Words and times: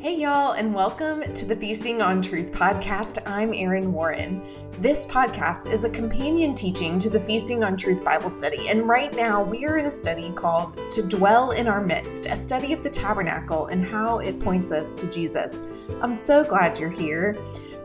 Hey, 0.00 0.16
y'all, 0.16 0.52
and 0.52 0.74
welcome 0.74 1.20
to 1.34 1.44
the 1.44 1.54
Feasting 1.54 2.00
on 2.00 2.22
Truth 2.22 2.52
podcast. 2.52 3.18
I'm 3.26 3.52
Erin 3.52 3.92
Warren. 3.92 4.40
This 4.78 5.04
podcast 5.04 5.70
is 5.70 5.84
a 5.84 5.90
companion 5.90 6.54
teaching 6.54 6.98
to 7.00 7.10
the 7.10 7.20
Feasting 7.20 7.62
on 7.62 7.76
Truth 7.76 8.02
Bible 8.02 8.30
study, 8.30 8.70
and 8.70 8.88
right 8.88 9.14
now 9.14 9.42
we 9.42 9.66
are 9.66 9.76
in 9.76 9.84
a 9.84 9.90
study 9.90 10.32
called 10.32 10.90
To 10.92 11.02
Dwell 11.02 11.50
in 11.50 11.68
Our 11.68 11.84
Midst, 11.84 12.24
a 12.24 12.34
study 12.34 12.72
of 12.72 12.82
the 12.82 12.88
tabernacle 12.88 13.66
and 13.66 13.84
how 13.84 14.20
it 14.20 14.40
points 14.40 14.72
us 14.72 14.94
to 14.94 15.10
Jesus. 15.10 15.64
I'm 16.00 16.14
so 16.14 16.44
glad 16.44 16.80
you're 16.80 16.88
here. 16.88 17.36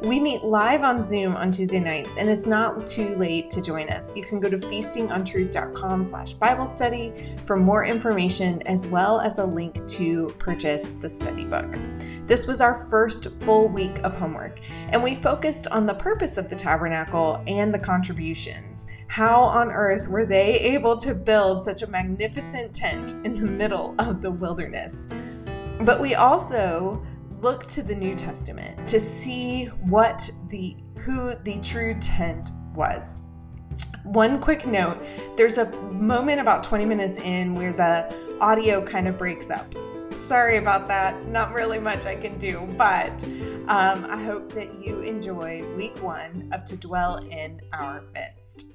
We 0.04 0.20
meet 0.20 0.44
live 0.44 0.84
on 0.84 1.02
Zoom 1.02 1.36
on 1.36 1.52
Tuesday 1.52 1.80
nights, 1.80 2.12
and 2.18 2.30
it's 2.30 2.46
not 2.46 2.86
too 2.86 3.16
late 3.16 3.50
to 3.52 3.62
join 3.62 3.90
us. 3.90 4.16
You 4.16 4.24
can 4.24 4.40
go 4.40 4.50
to 4.50 4.58
feastingontruth.com 4.58 6.04
slash 6.04 6.34
Bible 6.34 6.68
study 6.68 7.14
for 7.46 7.56
more 7.56 7.86
information, 7.86 8.62
as 8.68 8.86
well 8.88 9.22
as 9.22 9.38
a 9.38 9.46
link 9.46 9.88
to 9.88 10.28
purchase 10.38 10.90
the 11.00 11.10
study 11.10 11.46
book. 11.46 11.74
This 12.28 12.46
was 12.46 12.62
our 12.62 12.76
first 12.90 13.32
full 13.32 13.68
week 13.70 14.00
of 14.00 14.16
homework, 14.16 14.60
and 14.90 15.02
we 15.02 15.16
focused 15.16 15.68
on 15.68 15.86
the 15.86 15.96
purpose 15.96 16.38
of 16.38 16.50
the 16.50 16.56
tabernacle 16.56 17.42
and 17.48 17.74
the 17.74 17.80
contributions. 17.80 18.88
How 19.08 19.44
on 19.44 19.70
earth 19.70 20.08
were 20.08 20.26
they 20.26 20.60
able 20.60 20.98
to 20.98 21.16
build 21.16 21.64
such 21.64 21.84
a 21.84 21.88
magnificent 21.88 22.76
tent 22.76 23.14
in 23.24 23.34
the 23.34 23.48
middle 23.48 23.96
of 23.98 24.22
the 24.22 24.32
wilderness? 24.32 25.08
But 25.82 26.00
we 26.00 26.16
also 26.16 27.06
look 27.46 27.68
to 27.68 27.84
the 27.84 27.94
New 27.94 28.16
Testament 28.16 28.88
to 28.88 29.00
see 29.00 29.66
what 29.66 30.28
the 30.50 30.76
who 30.98 31.36
the 31.44 31.60
true 31.60 31.96
tent 32.00 32.50
was. 32.74 33.20
One 34.04 34.42
quick 34.42 34.66
note, 34.66 34.98
there's 35.38 35.60
a 35.60 35.70
moment 35.92 36.42
about 36.42 36.64
20 36.64 36.86
minutes 36.86 37.20
in 37.20 37.54
where 37.54 37.72
the 37.72 38.12
audio 38.42 38.84
kind 38.84 39.08
of 39.08 39.20
breaks 39.20 39.52
up. 39.52 39.76
Sorry 40.12 40.58
about 40.58 40.88
that. 40.88 41.28
Not 41.28 41.54
really 41.54 41.78
much 41.78 42.08
I 42.08 42.16
can 42.16 42.36
do, 42.40 42.68
but 42.80 43.24
um, 43.68 44.08
I 44.10 44.20
hope 44.24 44.52
that 44.54 44.84
you 44.84 45.02
enjoy 45.02 45.64
week 45.76 46.02
one 46.02 46.50
of 46.52 46.66
To 46.66 46.76
Dwell 46.76 47.18
in 47.30 47.62
Our 47.72 48.02
Midst. 48.16 48.66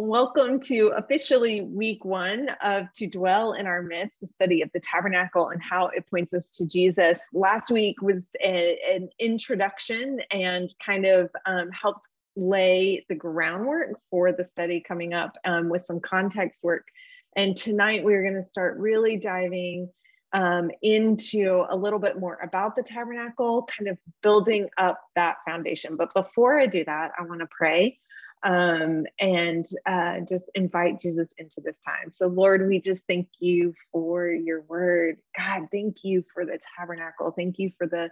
Welcome 0.00 0.60
to 0.60 0.92
officially 0.96 1.62
week 1.62 2.04
one 2.04 2.50
of 2.62 2.86
To 2.94 3.08
Dwell 3.08 3.54
in 3.54 3.66
Our 3.66 3.82
Midst, 3.82 4.14
the 4.20 4.28
study 4.28 4.62
of 4.62 4.70
the 4.72 4.78
tabernacle 4.78 5.48
and 5.48 5.60
how 5.60 5.88
it 5.88 6.08
points 6.08 6.32
us 6.32 6.44
to 6.54 6.68
Jesus. 6.68 7.20
Last 7.32 7.68
week 7.68 8.00
was 8.00 8.30
a, 8.40 8.78
an 8.94 9.08
introduction 9.18 10.20
and 10.30 10.72
kind 10.84 11.04
of 11.04 11.30
um, 11.46 11.70
helped 11.72 12.08
lay 12.36 13.06
the 13.08 13.16
groundwork 13.16 13.98
for 14.08 14.30
the 14.30 14.44
study 14.44 14.80
coming 14.86 15.14
up 15.14 15.36
um, 15.44 15.68
with 15.68 15.82
some 15.82 15.98
context 15.98 16.62
work. 16.62 16.86
And 17.34 17.56
tonight 17.56 18.04
we're 18.04 18.22
going 18.22 18.34
to 18.34 18.42
start 18.42 18.78
really 18.78 19.16
diving 19.16 19.90
um, 20.32 20.70
into 20.80 21.64
a 21.68 21.74
little 21.74 21.98
bit 21.98 22.20
more 22.20 22.38
about 22.40 22.76
the 22.76 22.84
tabernacle, 22.84 23.68
kind 23.76 23.88
of 23.88 23.98
building 24.22 24.68
up 24.78 25.00
that 25.16 25.38
foundation. 25.44 25.96
But 25.96 26.14
before 26.14 26.60
I 26.60 26.66
do 26.66 26.84
that, 26.84 27.10
I 27.18 27.24
want 27.24 27.40
to 27.40 27.48
pray 27.50 27.98
um, 28.42 29.04
and 29.18 29.64
uh, 29.86 30.20
just 30.20 30.44
invite 30.54 31.00
Jesus 31.00 31.28
into 31.38 31.60
this 31.62 31.78
time. 31.84 32.12
So, 32.14 32.28
Lord, 32.28 32.66
we 32.66 32.80
just 32.80 33.02
thank 33.08 33.28
you 33.38 33.74
for 33.92 34.28
your 34.28 34.62
word. 34.62 35.18
God, 35.36 35.68
thank 35.70 35.98
you 36.04 36.24
for 36.32 36.44
the 36.44 36.58
tabernacle. 36.76 37.32
Thank 37.32 37.58
you 37.58 37.72
for 37.76 37.86
the 37.86 38.10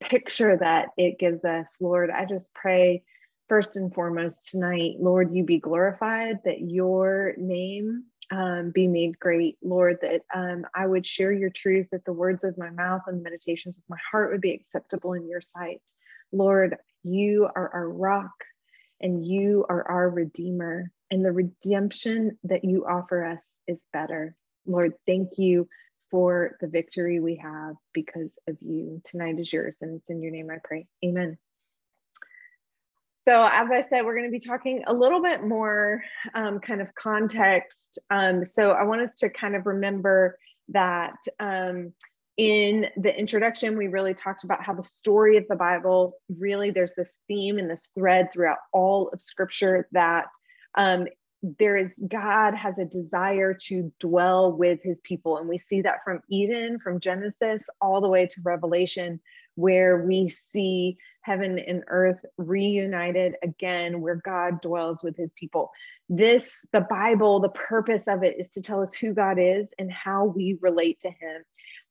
picture 0.00 0.56
that 0.56 0.88
it 0.96 1.18
gives 1.18 1.44
us. 1.44 1.66
Lord, 1.80 2.10
I 2.10 2.24
just 2.24 2.52
pray 2.54 3.02
first 3.48 3.76
and 3.76 3.94
foremost 3.94 4.50
tonight, 4.50 4.96
Lord, 4.98 5.34
you 5.34 5.44
be 5.44 5.58
glorified, 5.58 6.40
that 6.44 6.60
your 6.60 7.34
name 7.36 8.04
um, 8.32 8.70
be 8.70 8.88
made 8.88 9.18
great, 9.18 9.56
Lord, 9.62 9.98
that 10.02 10.22
um, 10.34 10.66
I 10.74 10.86
would 10.86 11.06
share 11.06 11.32
your 11.32 11.50
truth, 11.50 11.86
that 11.92 12.04
the 12.04 12.12
words 12.12 12.42
of 12.42 12.58
my 12.58 12.70
mouth 12.70 13.02
and 13.06 13.18
the 13.18 13.22
meditations 13.22 13.78
of 13.78 13.84
my 13.88 13.98
heart 14.10 14.32
would 14.32 14.40
be 14.40 14.52
acceptable 14.52 15.12
in 15.12 15.28
your 15.28 15.40
sight. 15.40 15.80
Lord, 16.32 16.76
you 17.04 17.44
are 17.44 17.70
our 17.72 17.88
rock 17.88 18.32
and 19.00 19.26
you 19.26 19.64
are 19.68 19.88
our 19.88 20.08
Redeemer, 20.08 20.90
and 21.10 21.24
the 21.24 21.32
redemption 21.32 22.38
that 22.44 22.64
you 22.64 22.86
offer 22.86 23.24
us 23.24 23.40
is 23.66 23.78
better. 23.92 24.34
Lord, 24.66 24.94
thank 25.06 25.38
you 25.38 25.68
for 26.10 26.56
the 26.60 26.68
victory 26.68 27.20
we 27.20 27.36
have 27.36 27.74
because 27.92 28.30
of 28.48 28.56
you. 28.60 29.00
Tonight 29.04 29.38
is 29.38 29.52
yours, 29.52 29.76
and 29.80 29.96
it's 29.96 30.10
in 30.10 30.22
your 30.22 30.32
name 30.32 30.50
I 30.50 30.58
pray. 30.62 30.86
Amen. 31.04 31.38
So, 33.22 33.44
as 33.44 33.68
I 33.72 33.84
said, 33.88 34.04
we're 34.04 34.16
going 34.16 34.30
to 34.30 34.38
be 34.38 34.38
talking 34.38 34.84
a 34.86 34.94
little 34.94 35.20
bit 35.20 35.42
more 35.42 36.02
um, 36.34 36.60
kind 36.60 36.80
of 36.80 36.94
context. 36.94 37.98
Um, 38.08 38.44
so, 38.44 38.70
I 38.70 38.84
want 38.84 39.00
us 39.00 39.16
to 39.16 39.30
kind 39.30 39.56
of 39.56 39.66
remember 39.66 40.38
that 40.68 41.16
um, 41.40 41.92
in 42.36 42.86
the 42.96 43.18
introduction, 43.18 43.76
we 43.76 43.86
really 43.86 44.14
talked 44.14 44.44
about 44.44 44.62
how 44.62 44.74
the 44.74 44.82
story 44.82 45.36
of 45.36 45.44
the 45.48 45.56
Bible 45.56 46.14
really 46.28 46.70
there's 46.70 46.94
this 46.94 47.16
theme 47.28 47.58
and 47.58 47.70
this 47.70 47.88
thread 47.96 48.30
throughout 48.32 48.58
all 48.72 49.08
of 49.08 49.20
Scripture 49.20 49.88
that 49.92 50.26
um, 50.76 51.06
there 51.58 51.76
is 51.76 51.92
God 52.08 52.54
has 52.54 52.78
a 52.78 52.84
desire 52.84 53.54
to 53.66 53.92
dwell 54.00 54.52
with 54.52 54.80
his 54.82 55.00
people. 55.00 55.38
And 55.38 55.48
we 55.48 55.58
see 55.58 55.82
that 55.82 56.04
from 56.04 56.20
Eden, 56.30 56.78
from 56.78 57.00
Genesis, 57.00 57.64
all 57.80 58.00
the 58.00 58.08
way 58.08 58.26
to 58.26 58.40
Revelation, 58.42 59.20
where 59.54 60.04
we 60.04 60.28
see 60.28 60.96
heaven 61.22 61.58
and 61.58 61.84
earth 61.88 62.24
reunited 62.36 63.36
again, 63.42 64.00
where 64.00 64.16
God 64.16 64.60
dwells 64.60 65.02
with 65.02 65.16
his 65.16 65.32
people. 65.38 65.70
This, 66.08 66.58
the 66.72 66.82
Bible, 66.82 67.40
the 67.40 67.48
purpose 67.48 68.04
of 68.06 68.22
it 68.22 68.36
is 68.38 68.48
to 68.50 68.62
tell 68.62 68.82
us 68.82 68.94
who 68.94 69.12
God 69.12 69.38
is 69.38 69.72
and 69.78 69.90
how 69.90 70.26
we 70.26 70.58
relate 70.60 71.00
to 71.00 71.08
him. 71.08 71.42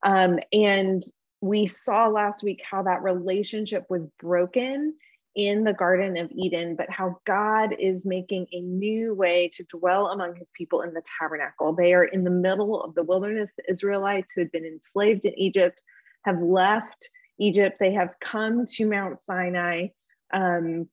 Um, 0.05 0.39
and 0.53 1.03
we 1.41 1.67
saw 1.67 2.07
last 2.07 2.43
week 2.43 2.61
how 2.69 2.83
that 2.83 3.03
relationship 3.03 3.85
was 3.89 4.07
broken 4.19 4.95
in 5.35 5.65
the 5.65 5.73
Garden 5.73 6.15
of 6.15 6.31
Eden, 6.31 6.75
but 6.77 6.89
how 6.89 7.17
God 7.25 7.75
is 7.77 8.05
making 8.05 8.47
a 8.53 8.61
new 8.61 9.13
way 9.13 9.49
to 9.53 9.65
dwell 9.65 10.07
among 10.07 10.35
his 10.35 10.51
people 10.55 10.81
in 10.81 10.93
the 10.93 11.03
tabernacle. 11.19 11.73
They 11.73 11.93
are 11.93 12.05
in 12.05 12.23
the 12.23 12.29
middle 12.29 12.81
of 12.81 12.95
the 12.95 13.03
wilderness. 13.03 13.51
The 13.57 13.69
Israelites 13.69 14.31
who 14.33 14.41
had 14.41 14.51
been 14.51 14.65
enslaved 14.65 15.25
in 15.25 15.37
Egypt 15.37 15.83
have 16.23 16.41
left 16.41 17.09
Egypt. 17.37 17.77
They 17.79 17.91
have 17.93 18.13
come 18.21 18.65
to 18.65 18.87
Mount 18.87 19.19
Sinai. 19.21 19.87
Um, 20.33 20.87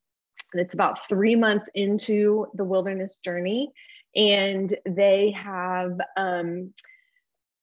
and 0.53 0.61
it's 0.61 0.75
about 0.75 1.09
three 1.09 1.37
months 1.37 1.69
into 1.75 2.47
the 2.55 2.65
wilderness 2.65 3.19
journey. 3.19 3.71
And 4.17 4.75
they 4.85 5.31
have 5.31 5.99
um, 6.17 6.75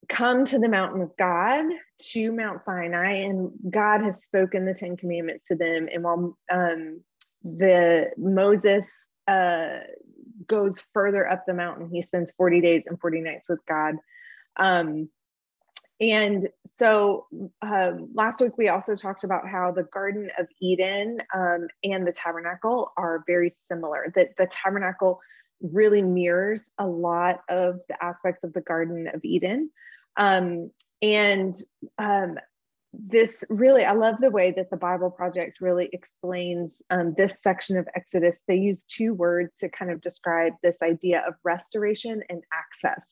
come 0.08 0.46
to 0.46 0.60
the 0.60 0.70
mountain 0.70 1.02
of 1.02 1.16
God, 1.18 1.66
to 2.12 2.32
Mount 2.32 2.64
Sinai, 2.64 3.14
and 3.14 3.52
God 3.70 4.02
has 4.02 4.24
spoken 4.24 4.66
the 4.66 4.74
Ten 4.74 4.98
Commandments 4.98 5.48
to 5.48 5.56
them. 5.56 5.88
And 5.94 6.04
while 6.04 6.38
um, 6.52 7.02
the 7.44 8.12
Moses 8.18 8.90
uh, 9.28 9.80
goes 10.48 10.84
further 10.94 11.28
up 11.28 11.46
the 11.46 11.54
mountain, 11.54 11.90
he 11.92 12.02
spends 12.02 12.32
40 12.32 12.62
days 12.62 12.84
and 12.88 13.00
40 13.00 13.22
nights 13.22 13.50
with 13.50 13.66
God. 13.66 13.96
Um, 14.58 15.10
and 16.02 16.48
so 16.66 17.28
uh, 17.62 17.92
last 18.14 18.40
week 18.40 18.58
we 18.58 18.70
also 18.70 18.96
talked 18.96 19.26
about 19.26 19.48
how 19.48 19.72
the 19.72 19.84
Garden 19.84 20.30
of 20.40 20.48
Eden 20.62 21.20
um, 21.36 21.68
and 21.84 22.08
the 22.08 22.14
tabernacle 22.14 22.94
are 22.96 23.24
very 23.28 23.52
similar. 23.68 24.12
That 24.16 24.30
the 24.38 24.48
tabernacle 24.48 25.20
really 25.62 26.02
mirrors 26.02 26.70
a 26.78 26.88
lot 26.88 27.42
of 27.50 27.82
the 27.90 28.02
aspects 28.02 28.46
of 28.46 28.54
the 28.54 28.62
Garden 28.62 29.10
of 29.14 29.24
Eden. 29.26 29.70
Um, 30.18 30.72
and 31.02 31.56
um, 31.98 32.38
this 32.94 33.44
really, 33.50 33.86
I 33.86 33.94
love 33.94 34.16
the 34.20 34.32
way 34.32 34.52
that 34.52 34.70
the 34.70 34.78
Bible 34.78 35.12
Project 35.12 35.62
really 35.62 35.90
explains 35.94 36.82
um, 36.90 37.14
this 37.18 37.42
section 37.42 37.78
of 37.78 37.88
Exodus. 37.96 38.38
They 38.48 38.58
use 38.58 38.84
two 38.84 39.14
words 39.14 39.58
to 39.58 39.70
kind 39.70 39.92
of 39.92 40.02
describe 40.02 40.54
this 40.64 40.78
idea 40.82 41.24
of 41.28 41.36
restoration 41.44 42.24
and 42.30 42.44
access. 42.54 43.06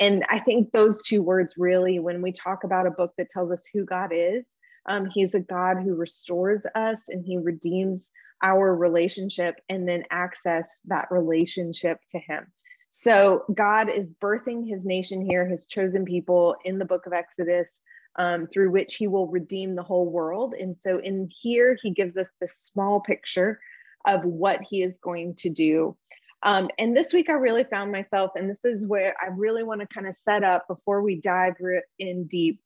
And 0.00 0.24
I 0.28 0.40
think 0.40 0.72
those 0.72 1.02
two 1.02 1.22
words 1.22 1.54
really, 1.56 1.98
when 1.98 2.22
we 2.22 2.32
talk 2.32 2.64
about 2.64 2.86
a 2.86 2.90
book 2.90 3.12
that 3.18 3.30
tells 3.30 3.50
us 3.50 3.62
who 3.72 3.84
God 3.84 4.10
is, 4.12 4.44
um, 4.86 5.06
He's 5.06 5.34
a 5.34 5.40
God 5.40 5.78
who 5.82 5.94
restores 5.94 6.66
us 6.74 7.00
and 7.08 7.24
He 7.24 7.38
redeems 7.38 8.10
our 8.42 8.74
relationship 8.74 9.60
and 9.68 9.88
then 9.88 10.04
access 10.10 10.68
that 10.86 11.08
relationship 11.10 11.98
to 12.10 12.18
Him. 12.18 12.46
So 12.94 13.44
God 13.52 13.88
is 13.88 14.12
birthing 14.12 14.68
his 14.68 14.84
nation 14.84 15.22
here, 15.22 15.46
his 15.46 15.64
chosen 15.64 16.04
people 16.04 16.56
in 16.62 16.78
the 16.78 16.84
book 16.84 17.06
of 17.06 17.14
Exodus, 17.14 17.70
um, 18.16 18.46
through 18.46 18.70
which 18.70 18.96
he 18.96 19.06
will 19.06 19.28
redeem 19.28 19.74
the 19.74 19.82
whole 19.82 20.10
world. 20.10 20.52
And 20.52 20.78
so 20.78 20.98
in 20.98 21.30
here, 21.34 21.78
he 21.82 21.90
gives 21.90 22.18
us 22.18 22.28
this 22.38 22.54
small 22.54 23.00
picture 23.00 23.58
of 24.06 24.22
what 24.24 24.60
he 24.60 24.82
is 24.82 24.98
going 24.98 25.36
to 25.36 25.48
do. 25.48 25.96
Um, 26.42 26.68
and 26.78 26.94
this 26.94 27.14
week, 27.14 27.30
I 27.30 27.32
really 27.32 27.64
found 27.64 27.90
myself, 27.92 28.32
and 28.34 28.50
this 28.50 28.62
is 28.62 28.86
where 28.86 29.14
I 29.22 29.28
really 29.28 29.62
want 29.62 29.80
to 29.80 29.86
kind 29.86 30.06
of 30.06 30.14
set 30.14 30.44
up 30.44 30.68
before 30.68 31.00
we 31.00 31.18
dive 31.18 31.54
in 31.98 32.26
deep. 32.26 32.60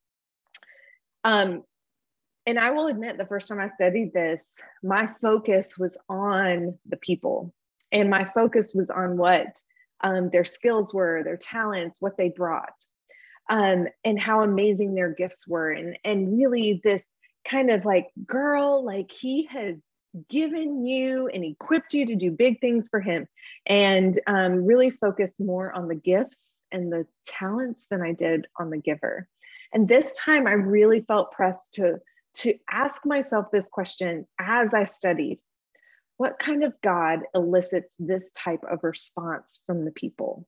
Um, 1.22 1.62
and 2.46 2.58
I 2.58 2.70
will 2.70 2.88
admit, 2.88 3.16
the 3.16 3.26
first 3.26 3.46
time 3.46 3.60
I 3.60 3.68
studied 3.68 4.12
this, 4.12 4.60
my 4.82 5.06
focus 5.06 5.78
was 5.78 5.96
on 6.08 6.76
the 6.84 6.96
people, 6.96 7.54
and 7.92 8.10
my 8.10 8.24
focus 8.24 8.74
was 8.74 8.90
on 8.90 9.16
what 9.16 9.62
um, 10.02 10.30
their 10.30 10.44
skills 10.44 10.92
were, 10.94 11.22
their 11.24 11.36
talents, 11.36 11.96
what 12.00 12.16
they 12.16 12.28
brought. 12.28 12.74
um, 13.48 13.86
and 14.04 14.18
how 14.18 14.42
amazing 14.42 14.94
their 14.94 15.12
gifts 15.12 15.46
were. 15.46 15.70
And, 15.70 15.98
and 16.04 16.36
really, 16.36 16.80
this 16.82 17.02
kind 17.44 17.70
of 17.70 17.84
like, 17.84 18.08
girl, 18.26 18.84
like 18.84 19.10
he 19.12 19.46
has 19.50 19.76
given 20.28 20.84
you 20.86 21.28
and 21.28 21.44
equipped 21.44 21.94
you 21.94 22.06
to 22.06 22.16
do 22.16 22.30
big 22.30 22.60
things 22.60 22.88
for 22.88 23.00
him, 23.00 23.26
and 23.66 24.18
um, 24.26 24.64
really 24.64 24.90
focused 24.90 25.38
more 25.40 25.72
on 25.72 25.88
the 25.88 25.94
gifts 25.94 26.56
and 26.72 26.92
the 26.92 27.06
talents 27.26 27.86
than 27.90 28.02
I 28.02 28.12
did 28.12 28.46
on 28.58 28.70
the 28.70 28.78
giver. 28.78 29.28
And 29.72 29.88
this 29.88 30.12
time, 30.12 30.46
I 30.46 30.52
really 30.52 31.02
felt 31.02 31.32
pressed 31.32 31.74
to 31.74 31.98
to 32.34 32.54
ask 32.70 33.06
myself 33.06 33.46
this 33.50 33.68
question 33.68 34.26
as 34.38 34.74
I 34.74 34.84
studied 34.84 35.38
what 36.16 36.38
kind 36.38 36.64
of 36.64 36.72
God 36.82 37.20
elicits 37.34 37.94
this 37.98 38.30
type 38.32 38.64
of 38.70 38.80
response 38.82 39.60
from 39.66 39.84
the 39.84 39.90
people? 39.90 40.46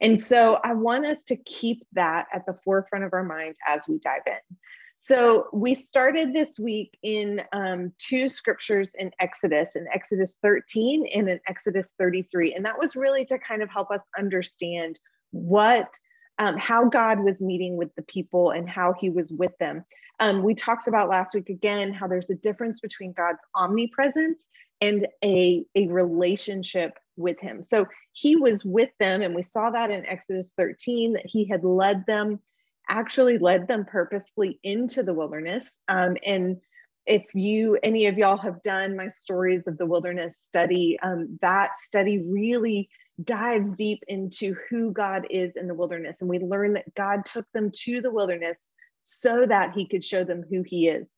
And 0.00 0.20
so 0.20 0.58
I 0.62 0.74
want 0.74 1.06
us 1.06 1.24
to 1.24 1.36
keep 1.36 1.84
that 1.92 2.26
at 2.32 2.46
the 2.46 2.58
forefront 2.64 3.04
of 3.04 3.12
our 3.12 3.24
mind 3.24 3.56
as 3.66 3.82
we 3.88 3.98
dive 3.98 4.22
in. 4.26 4.56
So 5.00 5.46
we 5.52 5.74
started 5.74 6.32
this 6.32 6.58
week 6.58 6.98
in 7.02 7.42
um, 7.52 7.92
two 7.98 8.28
scriptures 8.28 8.94
in 8.98 9.12
Exodus, 9.20 9.76
in 9.76 9.86
Exodus 9.92 10.36
13 10.42 11.06
and 11.14 11.28
in 11.28 11.40
Exodus 11.48 11.94
33. 11.98 12.54
And 12.54 12.64
that 12.64 12.78
was 12.78 12.96
really 12.96 13.24
to 13.26 13.38
kind 13.38 13.62
of 13.62 13.70
help 13.70 13.90
us 13.90 14.02
understand 14.18 14.98
what 15.30 15.94
um, 16.40 16.56
how 16.56 16.88
God 16.88 17.20
was 17.20 17.40
meeting 17.40 17.76
with 17.76 17.92
the 17.96 18.02
people 18.02 18.52
and 18.52 18.68
how 18.68 18.94
he 19.00 19.10
was 19.10 19.32
with 19.32 19.50
them. 19.58 19.84
Um, 20.20 20.42
we 20.42 20.54
talked 20.54 20.86
about 20.86 21.08
last 21.08 21.34
week 21.34 21.48
again 21.48 21.92
how 21.92 22.06
there's 22.06 22.30
a 22.30 22.34
difference 22.36 22.78
between 22.78 23.12
God's 23.12 23.40
omnipresence 23.56 24.46
and 24.80 25.06
a, 25.24 25.64
a 25.74 25.88
relationship 25.88 26.92
with 27.16 27.38
him. 27.40 27.62
So 27.62 27.86
he 28.12 28.36
was 28.36 28.64
with 28.64 28.90
them, 29.00 29.22
and 29.22 29.34
we 29.34 29.42
saw 29.42 29.70
that 29.70 29.90
in 29.90 30.06
Exodus 30.06 30.52
13 30.56 31.14
that 31.14 31.26
he 31.26 31.46
had 31.46 31.64
led 31.64 32.06
them, 32.06 32.40
actually 32.88 33.38
led 33.38 33.68
them 33.68 33.84
purposefully 33.84 34.58
into 34.62 35.02
the 35.02 35.14
wilderness. 35.14 35.70
Um, 35.88 36.16
and 36.24 36.58
if 37.06 37.24
you, 37.34 37.78
any 37.82 38.06
of 38.06 38.18
y'all 38.18 38.36
have 38.36 38.62
done 38.62 38.96
my 38.96 39.08
stories 39.08 39.66
of 39.66 39.78
the 39.78 39.86
wilderness 39.86 40.38
study, 40.38 40.98
um, 41.02 41.38
that 41.42 41.70
study 41.80 42.18
really 42.18 42.88
dives 43.22 43.72
deep 43.72 44.02
into 44.06 44.54
who 44.70 44.92
God 44.92 45.26
is 45.30 45.56
in 45.56 45.66
the 45.66 45.74
wilderness. 45.74 46.20
And 46.20 46.30
we 46.30 46.38
learn 46.38 46.74
that 46.74 46.94
God 46.94 47.24
took 47.24 47.46
them 47.52 47.70
to 47.84 48.00
the 48.00 48.12
wilderness 48.12 48.58
so 49.04 49.44
that 49.46 49.72
he 49.72 49.86
could 49.86 50.04
show 50.04 50.22
them 50.22 50.44
who 50.48 50.62
he 50.62 50.88
is. 50.88 51.08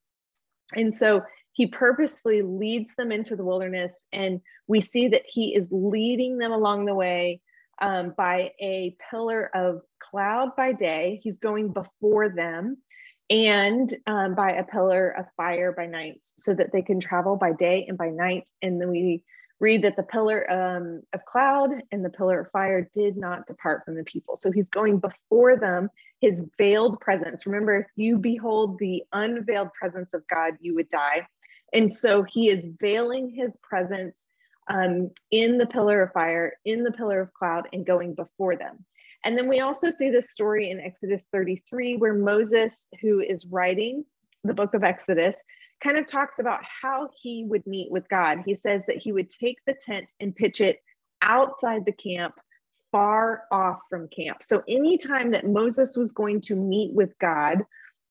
And 0.74 0.94
so 0.94 1.22
he 1.52 1.66
purposefully 1.66 2.42
leads 2.42 2.94
them 2.94 3.12
into 3.12 3.36
the 3.36 3.44
wilderness, 3.44 4.06
and 4.12 4.40
we 4.66 4.80
see 4.80 5.08
that 5.08 5.24
he 5.26 5.54
is 5.54 5.68
leading 5.70 6.38
them 6.38 6.52
along 6.52 6.84
the 6.84 6.94
way 6.94 7.40
um, 7.82 8.14
by 8.16 8.52
a 8.60 8.96
pillar 9.10 9.50
of 9.54 9.82
cloud 9.98 10.56
by 10.56 10.72
day. 10.72 11.20
He's 11.22 11.38
going 11.38 11.72
before 11.72 12.28
them, 12.28 12.78
and 13.28 13.94
um, 14.06 14.34
by 14.34 14.52
a 14.52 14.64
pillar 14.64 15.10
of 15.10 15.26
fire 15.36 15.72
by 15.72 15.86
night, 15.86 16.24
so 16.38 16.54
that 16.54 16.72
they 16.72 16.82
can 16.82 17.00
travel 17.00 17.36
by 17.36 17.52
day 17.52 17.84
and 17.88 17.98
by 17.98 18.10
night. 18.10 18.48
And 18.62 18.80
then 18.80 18.90
we 18.90 19.22
read 19.60 19.82
that 19.82 19.96
the 19.96 20.02
pillar 20.02 20.50
um, 20.50 21.02
of 21.12 21.24
cloud 21.26 21.70
and 21.92 22.04
the 22.04 22.10
pillar 22.10 22.40
of 22.40 22.50
fire 22.50 22.88
did 22.94 23.16
not 23.16 23.46
depart 23.46 23.84
from 23.84 23.94
the 23.94 24.04
people. 24.04 24.34
So 24.34 24.50
he's 24.50 24.70
going 24.70 24.98
before 24.98 25.56
them, 25.56 25.90
his 26.20 26.46
veiled 26.56 26.98
presence. 27.00 27.44
Remember, 27.44 27.76
if 27.76 27.86
you 27.94 28.16
behold 28.16 28.78
the 28.78 29.02
unveiled 29.12 29.68
presence 29.78 30.14
of 30.14 30.26
God, 30.28 30.54
you 30.60 30.74
would 30.76 30.88
die. 30.88 31.26
And 31.72 31.92
so 31.92 32.22
he 32.22 32.48
is 32.48 32.68
veiling 32.80 33.30
his 33.30 33.56
presence 33.62 34.18
um, 34.68 35.10
in 35.30 35.58
the 35.58 35.66
pillar 35.66 36.02
of 36.02 36.12
fire, 36.12 36.54
in 36.64 36.84
the 36.84 36.92
pillar 36.92 37.20
of 37.20 37.32
cloud, 37.32 37.68
and 37.72 37.84
going 37.84 38.14
before 38.14 38.56
them. 38.56 38.84
And 39.24 39.36
then 39.36 39.48
we 39.48 39.60
also 39.60 39.90
see 39.90 40.10
this 40.10 40.30
story 40.30 40.70
in 40.70 40.80
Exodus 40.80 41.28
33, 41.32 41.96
where 41.96 42.14
Moses, 42.14 42.88
who 43.00 43.20
is 43.20 43.46
writing 43.46 44.04
the 44.44 44.54
book 44.54 44.74
of 44.74 44.82
Exodus, 44.82 45.36
kind 45.82 45.98
of 45.98 46.06
talks 46.06 46.38
about 46.38 46.60
how 46.64 47.10
he 47.14 47.44
would 47.44 47.66
meet 47.66 47.90
with 47.90 48.08
God. 48.08 48.42
He 48.44 48.54
says 48.54 48.82
that 48.86 48.96
he 48.96 49.12
would 49.12 49.28
take 49.28 49.58
the 49.66 49.74
tent 49.74 50.12
and 50.20 50.34
pitch 50.34 50.60
it 50.60 50.82
outside 51.22 51.84
the 51.84 51.92
camp, 51.92 52.34
far 52.92 53.44
off 53.50 53.80
from 53.88 54.08
camp. 54.08 54.42
So 54.42 54.62
anytime 54.68 55.32
that 55.32 55.46
Moses 55.46 55.96
was 55.96 56.12
going 56.12 56.40
to 56.42 56.56
meet 56.56 56.92
with 56.92 57.18
God, 57.18 57.64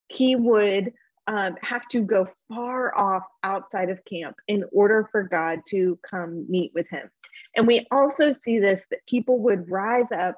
he 0.07 0.35
would 0.35 0.94
um, 1.29 1.55
have 1.61 1.87
to 1.89 2.01
go 2.01 2.27
far 2.47 2.97
off 2.97 3.23
outside 3.43 3.91
of 3.91 4.03
camp 4.03 4.35
in 4.47 4.63
order 4.71 5.07
for 5.11 5.23
God 5.23 5.59
to 5.67 5.99
come 6.01 6.45
meet 6.49 6.71
with 6.73 6.89
him. 6.89 7.07
And 7.55 7.67
we 7.67 7.85
also 7.91 8.31
see 8.31 8.57
this 8.57 8.87
that 8.89 9.05
people 9.07 9.37
would 9.43 9.69
rise 9.69 10.11
up 10.11 10.37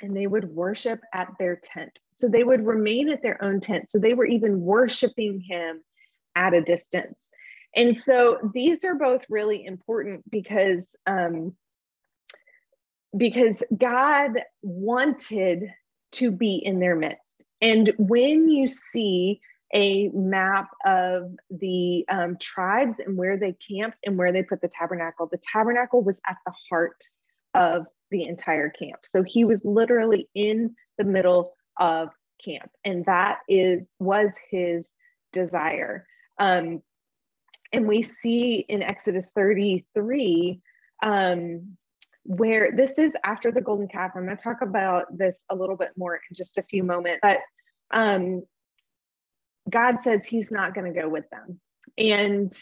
and 0.00 0.16
they 0.16 0.28
would 0.28 0.44
worship 0.44 1.00
at 1.12 1.32
their 1.40 1.56
tent. 1.56 1.98
So 2.10 2.28
they 2.28 2.44
would 2.44 2.64
remain 2.64 3.10
at 3.10 3.22
their 3.22 3.42
own 3.42 3.58
tent. 3.58 3.90
So 3.90 3.98
they 3.98 4.14
were 4.14 4.24
even 4.24 4.60
worshiping 4.60 5.40
him 5.40 5.82
at 6.36 6.54
a 6.54 6.62
distance. 6.62 7.18
And 7.74 7.98
so 7.98 8.38
these 8.54 8.84
are 8.84 8.94
both 8.94 9.24
really 9.28 9.66
important 9.66 10.30
because 10.30 10.94
um, 11.08 11.56
because 13.16 13.64
God 13.76 14.40
wanted 14.62 15.72
to 16.12 16.30
be 16.30 16.54
in 16.54 16.78
their 16.78 16.94
midst. 16.94 17.18
And 17.60 17.92
when 17.98 18.48
you 18.48 18.68
see 18.68 19.40
a 19.74 20.08
map 20.14 20.68
of 20.86 21.32
the 21.50 22.04
um, 22.08 22.36
tribes 22.38 23.00
and 23.00 23.16
where 23.16 23.36
they 23.36 23.56
camped 23.68 23.98
and 24.06 24.16
where 24.16 24.32
they 24.32 24.42
put 24.42 24.60
the 24.60 24.68
tabernacle. 24.68 25.28
The 25.30 25.40
tabernacle 25.52 26.02
was 26.02 26.18
at 26.28 26.36
the 26.46 26.52
heart 26.70 27.02
of 27.54 27.86
the 28.10 28.24
entire 28.24 28.70
camp. 28.70 29.00
So 29.02 29.22
he 29.22 29.44
was 29.44 29.64
literally 29.64 30.28
in 30.34 30.76
the 30.96 31.04
middle 31.04 31.54
of 31.78 32.10
camp, 32.44 32.70
and 32.84 33.04
that 33.06 33.40
is 33.48 33.88
was 33.98 34.30
his 34.50 34.84
desire. 35.32 36.06
Um, 36.38 36.82
and 37.72 37.88
we 37.88 38.02
see 38.02 38.64
in 38.68 38.82
Exodus 38.82 39.32
33 39.34 40.60
um, 41.02 41.76
where 42.22 42.70
this 42.74 42.98
is 42.98 43.14
after 43.24 43.50
the 43.50 43.60
golden 43.60 43.88
calf. 43.88 44.12
I'm 44.14 44.24
going 44.24 44.36
to 44.36 44.42
talk 44.42 44.62
about 44.62 45.06
this 45.16 45.36
a 45.50 45.56
little 45.56 45.76
bit 45.76 45.90
more 45.96 46.14
in 46.14 46.34
just 46.34 46.56
a 46.56 46.62
few 46.62 46.84
moments, 46.84 47.18
but 47.20 47.40
um, 47.90 48.42
God 49.68 50.02
says 50.02 50.26
he's 50.26 50.50
not 50.50 50.74
going 50.74 50.92
to 50.92 51.00
go 51.00 51.08
with 51.08 51.28
them. 51.30 51.60
And 51.96 52.52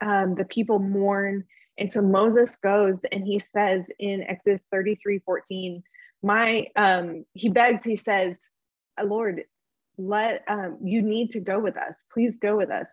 um, 0.00 0.34
the 0.34 0.44
people 0.44 0.78
mourn. 0.78 1.44
And 1.78 1.92
so 1.92 2.00
Moses 2.02 2.56
goes 2.56 3.00
and 3.12 3.24
he 3.24 3.38
says 3.38 3.86
in 3.98 4.22
Exodus 4.22 4.66
33 4.70 5.20
14, 5.20 5.82
my, 6.22 6.66
um, 6.74 7.24
he 7.34 7.48
begs, 7.48 7.84
he 7.84 7.96
says, 7.96 8.36
Lord, 9.02 9.42
let, 9.96 10.42
um, 10.48 10.78
you 10.82 11.02
need 11.02 11.30
to 11.32 11.40
go 11.40 11.60
with 11.60 11.76
us. 11.76 12.04
Please 12.12 12.34
go 12.40 12.56
with 12.56 12.70
us. 12.70 12.88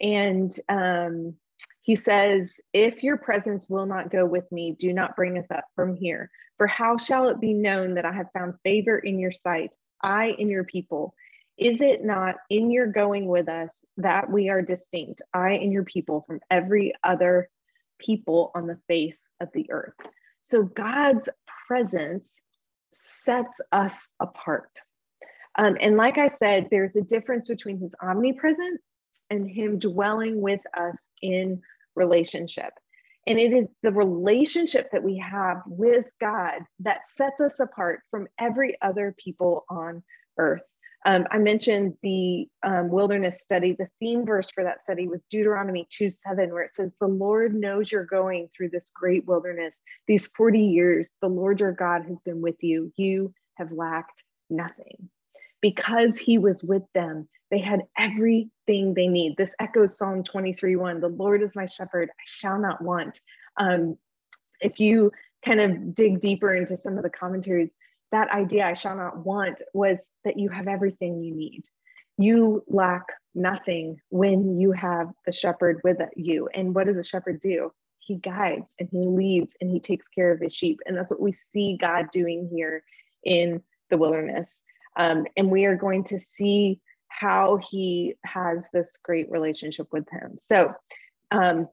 And 0.00 0.52
um, 0.68 1.34
he 1.82 1.94
says, 1.94 2.60
If 2.72 3.02
your 3.02 3.16
presence 3.16 3.68
will 3.68 3.86
not 3.86 4.10
go 4.10 4.24
with 4.24 4.50
me, 4.52 4.76
do 4.78 4.92
not 4.92 5.16
bring 5.16 5.38
us 5.38 5.46
up 5.50 5.64
from 5.74 5.96
here. 5.96 6.30
For 6.56 6.66
how 6.66 6.96
shall 6.96 7.28
it 7.28 7.40
be 7.40 7.54
known 7.54 7.94
that 7.94 8.04
I 8.04 8.12
have 8.12 8.30
found 8.32 8.54
favor 8.62 8.98
in 8.98 9.18
your 9.18 9.32
sight, 9.32 9.74
I 10.02 10.34
and 10.38 10.48
your 10.48 10.64
people? 10.64 11.14
Is 11.60 11.82
it 11.82 12.02
not 12.02 12.36
in 12.48 12.70
your 12.70 12.86
going 12.86 13.26
with 13.26 13.48
us 13.48 13.70
that 13.98 14.30
we 14.30 14.48
are 14.48 14.62
distinct, 14.62 15.20
I 15.34 15.50
and 15.50 15.72
your 15.72 15.84
people, 15.84 16.24
from 16.26 16.40
every 16.50 16.94
other 17.04 17.50
people 17.98 18.50
on 18.54 18.66
the 18.66 18.78
face 18.88 19.20
of 19.42 19.50
the 19.52 19.70
earth? 19.70 19.92
So 20.40 20.62
God's 20.62 21.28
presence 21.68 22.26
sets 22.94 23.60
us 23.72 24.08
apart. 24.20 24.80
Um, 25.58 25.76
and 25.80 25.98
like 25.98 26.16
I 26.16 26.28
said, 26.28 26.68
there's 26.70 26.96
a 26.96 27.02
difference 27.02 27.46
between 27.46 27.78
his 27.78 27.94
omnipresence 28.02 28.80
and 29.28 29.48
him 29.48 29.78
dwelling 29.78 30.40
with 30.40 30.60
us 30.74 30.96
in 31.20 31.60
relationship. 31.94 32.72
And 33.26 33.38
it 33.38 33.52
is 33.52 33.70
the 33.82 33.92
relationship 33.92 34.90
that 34.92 35.02
we 35.02 35.18
have 35.18 35.58
with 35.66 36.06
God 36.20 36.54
that 36.80 37.06
sets 37.06 37.42
us 37.42 37.60
apart 37.60 38.00
from 38.10 38.28
every 38.38 38.78
other 38.80 39.14
people 39.22 39.66
on 39.68 40.02
earth. 40.38 40.62
Um, 41.06 41.26
I 41.30 41.38
mentioned 41.38 41.94
the 42.02 42.46
um, 42.62 42.90
wilderness 42.90 43.40
study. 43.40 43.74
The 43.78 43.88
theme 44.00 44.26
verse 44.26 44.50
for 44.50 44.64
that 44.64 44.82
study 44.82 45.08
was 45.08 45.22
Deuteronomy 45.30 45.86
2 45.90 46.10
7, 46.10 46.52
where 46.52 46.62
it 46.62 46.74
says, 46.74 46.94
The 47.00 47.06
Lord 47.06 47.54
knows 47.54 47.90
you're 47.90 48.04
going 48.04 48.48
through 48.54 48.70
this 48.70 48.90
great 48.94 49.26
wilderness. 49.26 49.74
These 50.06 50.26
40 50.36 50.60
years, 50.60 51.14
the 51.22 51.28
Lord 51.28 51.60
your 51.60 51.72
God 51.72 52.04
has 52.06 52.20
been 52.22 52.42
with 52.42 52.62
you. 52.62 52.92
You 52.96 53.32
have 53.56 53.72
lacked 53.72 54.24
nothing. 54.50 55.08
Because 55.62 56.18
he 56.18 56.38
was 56.38 56.62
with 56.64 56.82
them, 56.94 57.28
they 57.50 57.58
had 57.58 57.82
everything 57.98 58.94
they 58.94 59.08
need. 59.08 59.36
This 59.36 59.54
echoes 59.58 59.96
Psalm 59.96 60.22
23 60.22 60.76
1. 60.76 61.00
The 61.00 61.08
Lord 61.08 61.42
is 61.42 61.56
my 61.56 61.66
shepherd, 61.66 62.10
I 62.10 62.24
shall 62.26 62.58
not 62.58 62.82
want. 62.82 63.20
Um, 63.56 63.96
if 64.60 64.78
you 64.78 65.12
kind 65.44 65.60
of 65.60 65.94
dig 65.94 66.20
deeper 66.20 66.54
into 66.54 66.76
some 66.76 66.96
of 66.96 67.02
the 67.02 67.10
commentaries, 67.10 67.70
that 68.12 68.30
idea, 68.30 68.66
I 68.66 68.74
shall 68.74 68.96
not 68.96 69.24
want, 69.24 69.62
was 69.72 70.04
that 70.24 70.38
you 70.38 70.48
have 70.48 70.68
everything 70.68 71.22
you 71.22 71.34
need. 71.34 71.62
You 72.18 72.64
lack 72.68 73.04
nothing 73.34 74.00
when 74.10 74.58
you 74.58 74.72
have 74.72 75.08
the 75.24 75.32
shepherd 75.32 75.80
with 75.84 75.98
you. 76.16 76.48
And 76.54 76.74
what 76.74 76.86
does 76.86 76.98
a 76.98 77.04
shepherd 77.04 77.40
do? 77.40 77.72
He 77.98 78.16
guides 78.16 78.66
and 78.78 78.88
he 78.90 79.06
leads 79.06 79.54
and 79.60 79.70
he 79.70 79.80
takes 79.80 80.06
care 80.08 80.32
of 80.32 80.40
his 80.40 80.54
sheep. 80.54 80.80
And 80.86 80.96
that's 80.96 81.10
what 81.10 81.20
we 81.20 81.32
see 81.52 81.76
God 81.80 82.10
doing 82.10 82.48
here 82.52 82.82
in 83.24 83.62
the 83.90 83.96
wilderness. 83.96 84.48
Um, 84.96 85.26
and 85.36 85.50
we 85.50 85.66
are 85.66 85.76
going 85.76 86.04
to 86.04 86.18
see 86.18 86.80
how 87.08 87.58
he 87.70 88.14
has 88.24 88.58
this 88.72 88.96
great 89.02 89.30
relationship 89.30 89.88
with 89.92 90.08
him. 90.10 90.38
So 90.42 90.74
um, 91.30 91.68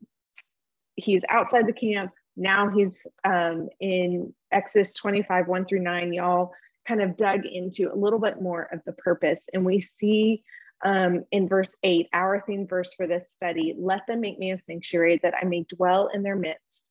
he's 0.96 1.24
outside 1.30 1.68
the 1.68 1.74
camp. 1.74 2.12
Now 2.38 2.70
he's 2.70 3.06
um, 3.26 3.68
in 3.80 4.34
Exodus 4.52 4.94
25, 4.94 5.48
1 5.48 5.66
through 5.66 5.82
9. 5.82 6.14
Y'all 6.14 6.52
kind 6.88 7.02
of 7.02 7.18
dug 7.18 7.46
into 7.46 7.92
a 7.92 7.96
little 7.96 8.20
bit 8.20 8.42
more 8.42 8.70
of 8.72 8.80
the 8.86 8.94
purpose. 8.94 9.42
And 9.54 9.66
we 9.66 9.82
see 9.82 10.44
um, 10.86 11.26
in 11.32 11.50
verse 11.50 11.76
8, 11.82 12.08
our 12.14 12.40
theme 12.40 12.68
verse 12.68 12.94
for 12.94 13.08
this 13.08 13.24
study 13.34 13.76
let 13.78 14.06
them 14.08 14.22
make 14.22 14.38
me 14.38 14.52
a 14.52 14.58
sanctuary 14.58 15.20
that 15.24 15.34
I 15.42 15.46
may 15.46 15.66
dwell 15.68 16.10
in 16.14 16.22
their 16.22 16.36
midst. 16.36 16.90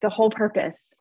The 0.00 0.08
whole 0.08 0.30
purpose 0.30 0.94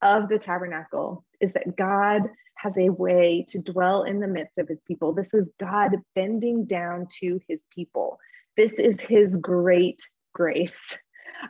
of 0.00 0.28
the 0.28 0.38
tabernacle 0.38 1.24
is 1.40 1.52
that 1.52 1.76
God 1.76 2.22
has 2.56 2.76
a 2.78 2.88
way 2.88 3.44
to 3.48 3.58
dwell 3.58 4.04
in 4.04 4.20
the 4.20 4.26
midst 4.26 4.56
of 4.58 4.68
his 4.68 4.80
people. 4.86 5.12
This 5.12 5.34
is 5.34 5.46
God 5.60 5.96
bending 6.14 6.64
down 6.64 7.08
to 7.20 7.38
his 7.46 7.66
people. 7.74 8.18
This 8.56 8.72
is 8.74 9.00
his 9.00 9.36
great 9.36 10.00
grace. 10.32 10.96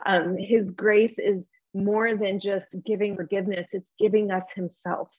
Um, 0.05 0.37
his 0.37 0.71
grace 0.71 1.19
is 1.19 1.47
more 1.73 2.15
than 2.15 2.39
just 2.39 2.75
giving 2.85 3.15
forgiveness, 3.15 3.67
it's 3.71 3.91
giving 3.99 4.31
us 4.31 4.51
himself. 4.53 5.09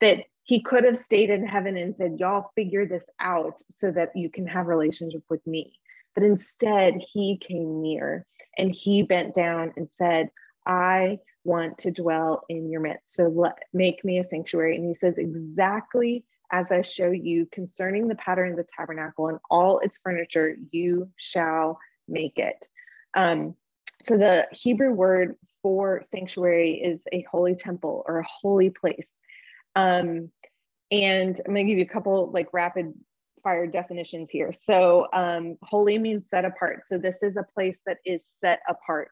That 0.00 0.24
he 0.42 0.62
could 0.62 0.84
have 0.84 0.96
stayed 0.96 1.30
in 1.30 1.46
heaven 1.46 1.76
and 1.76 1.94
said, 1.96 2.16
Y'all 2.18 2.50
figure 2.54 2.86
this 2.86 3.04
out 3.20 3.62
so 3.70 3.90
that 3.92 4.10
you 4.14 4.30
can 4.30 4.46
have 4.46 4.66
relationship 4.66 5.22
with 5.30 5.46
me. 5.46 5.72
But 6.14 6.24
instead, 6.24 7.02
he 7.12 7.38
came 7.40 7.82
near 7.82 8.26
and 8.56 8.72
he 8.74 9.02
bent 9.02 9.34
down 9.34 9.72
and 9.76 9.88
said, 9.92 10.30
I 10.66 11.18
want 11.44 11.78
to 11.78 11.90
dwell 11.90 12.44
in 12.48 12.70
your 12.70 12.80
midst. 12.80 13.14
So 13.14 13.28
let, 13.28 13.58
make 13.72 14.04
me 14.04 14.18
a 14.18 14.24
sanctuary. 14.24 14.76
And 14.76 14.86
he 14.86 14.94
says, 14.94 15.18
exactly 15.18 16.24
as 16.52 16.70
I 16.70 16.82
show 16.82 17.10
you 17.10 17.46
concerning 17.50 18.06
the 18.06 18.14
pattern 18.14 18.52
of 18.52 18.56
the 18.56 18.66
tabernacle 18.76 19.28
and 19.28 19.38
all 19.50 19.80
its 19.80 19.98
furniture, 20.02 20.56
you 20.70 21.10
shall 21.16 21.78
make 22.06 22.38
it. 22.38 22.66
Um, 23.14 23.56
so 24.04 24.16
the 24.16 24.46
Hebrew 24.52 24.92
word 24.92 25.36
for 25.62 26.02
sanctuary 26.02 26.74
is 26.74 27.02
a 27.12 27.24
holy 27.30 27.54
temple 27.54 28.04
or 28.06 28.18
a 28.18 28.26
holy 28.28 28.70
place. 28.70 29.12
Um, 29.74 30.30
and 30.90 31.40
I'm 31.40 31.54
going 31.54 31.66
to 31.66 31.72
give 31.72 31.78
you 31.78 31.84
a 31.84 31.92
couple 31.92 32.30
like 32.32 32.48
rapid 32.52 32.92
fire 33.42 33.66
definitions 33.66 34.30
here. 34.30 34.52
So 34.52 35.06
um, 35.12 35.56
holy 35.62 35.98
means 35.98 36.28
set 36.28 36.44
apart. 36.44 36.86
So 36.86 36.98
this 36.98 37.16
is 37.22 37.36
a 37.36 37.46
place 37.54 37.78
that 37.86 37.98
is 38.04 38.22
set 38.40 38.60
apart 38.68 39.10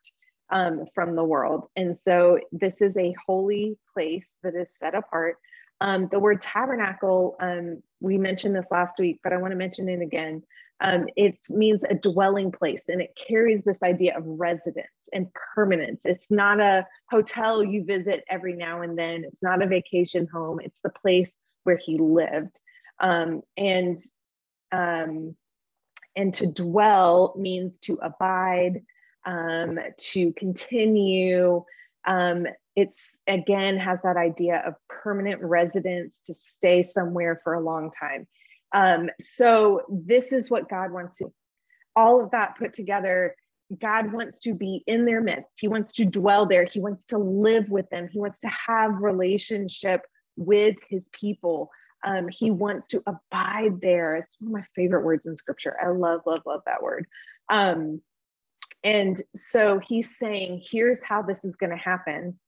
um, 0.51 0.85
from 0.95 1.17
the 1.17 1.25
world. 1.25 1.69
And 1.77 1.99
so 1.99 2.39
this 2.53 2.81
is 2.81 2.97
a 2.97 3.15
holy 3.27 3.79
place 3.95 4.27
that 4.43 4.55
is 4.55 4.69
set 4.83 4.95
apart. 4.95 5.37
Um, 5.81 6.09
the 6.13 6.19
word 6.19 6.41
tabernacle, 6.41 7.37
um, 7.41 7.83
we 8.01 8.19
mentioned 8.19 8.55
this 8.55 8.69
last 8.71 8.99
week, 8.99 9.21
but 9.25 9.33
I 9.33 9.39
want 9.39 9.53
to 9.53 9.57
mention 9.57 9.89
it 9.89 10.01
again. 10.01 10.43
Um, 10.81 11.07
it 11.17 11.39
means 11.49 11.85
a 11.85 11.95
dwelling 11.95 12.51
place 12.51 12.89
and 12.89 13.01
it 13.01 13.17
carries 13.17 13.63
this 13.63 13.83
idea 13.85 14.17
of 14.17 14.25
residence 14.27 14.89
and 15.13 15.29
permanence. 15.55 16.01
It's 16.05 16.29
not 16.29 16.61
a 16.61 16.87
hotel 17.09 17.63
you 17.63 17.85
visit 17.85 18.25
every 18.29 18.55
now 18.55 18.83
and 18.83 18.99
then, 18.99 19.25
it's 19.25 19.43
not 19.43 19.63
a 19.63 19.69
vacation 19.69 20.27
home, 20.27 20.59
it's 20.61 20.81
the 20.81 20.91
place 20.91 21.33
where 21.65 21.77
he 21.77 21.99
lived. 21.99 22.61
Um, 22.99 23.43
and 23.57 23.97
um, 24.73 25.37
and 26.17 26.35
to 26.35 26.47
dwell 26.47 27.35
means 27.39 27.79
to 27.81 27.99
abide, 28.03 28.83
um, 29.25 29.79
to 29.99 30.33
continue. 30.35 31.65
Um, 32.05 32.47
it's 32.75 33.19
again 33.27 33.79
has 33.79 34.01
that 34.03 34.17
idea 34.17 34.63
of 34.67 34.75
permanent 34.89 35.41
residence 35.43 36.13
to 36.25 36.35
stay 36.35 36.83
somewhere 36.83 37.41
for 37.45 37.55
a 37.55 37.61
long 37.61 37.91
time. 37.91 38.27
Um, 38.75 39.11
so 39.21 39.83
this 39.89 40.33
is 40.33 40.51
what 40.51 40.69
God 40.69 40.93
wants 40.93 41.19
to. 41.19 41.33
All 41.95 42.23
of 42.23 42.31
that 42.31 42.57
put 42.59 42.75
together, 42.75 43.37
God 43.81 44.13
wants 44.13 44.39
to 44.41 44.55
be 44.55 44.83
in 44.87 45.05
their 45.05 45.21
midst. 45.21 45.61
He 45.61 45.69
wants 45.69 45.93
to 45.93 46.05
dwell 46.05 46.47
there. 46.47 46.65
He 46.65 46.81
wants 46.81 47.07
to 47.07 47.19
live 47.19 47.69
with 47.69 47.89
them. 47.91 48.09
He 48.11 48.19
wants 48.19 48.41
to 48.41 48.51
have 48.67 49.01
relationship 49.01 50.03
with 50.37 50.77
his 50.89 51.09
people. 51.13 51.71
Um, 52.05 52.29
he 52.29 52.51
wants 52.51 52.89
to 52.89 53.03
abide 53.07 53.81
there. 53.81 54.17
It's 54.17 54.37
one 54.41 54.49
of 54.49 54.53
my 54.61 54.67
favorite 54.75 55.05
words 55.05 55.27
in 55.27 55.37
scripture. 55.37 55.77
I 55.81 55.89
love, 55.89 56.23
love, 56.27 56.41
love 56.47 56.63
that 56.67 56.83
word. 56.83 57.07
Um, 57.49 58.01
and 58.85 59.21
so 59.37 59.81
he's 59.87 60.19
saying, 60.19 60.63
here's 60.69 61.03
how 61.03 61.23
this 61.23 61.45
is 61.45 61.57
going 61.57 61.71
to 61.71 61.77
happen. 61.77 62.39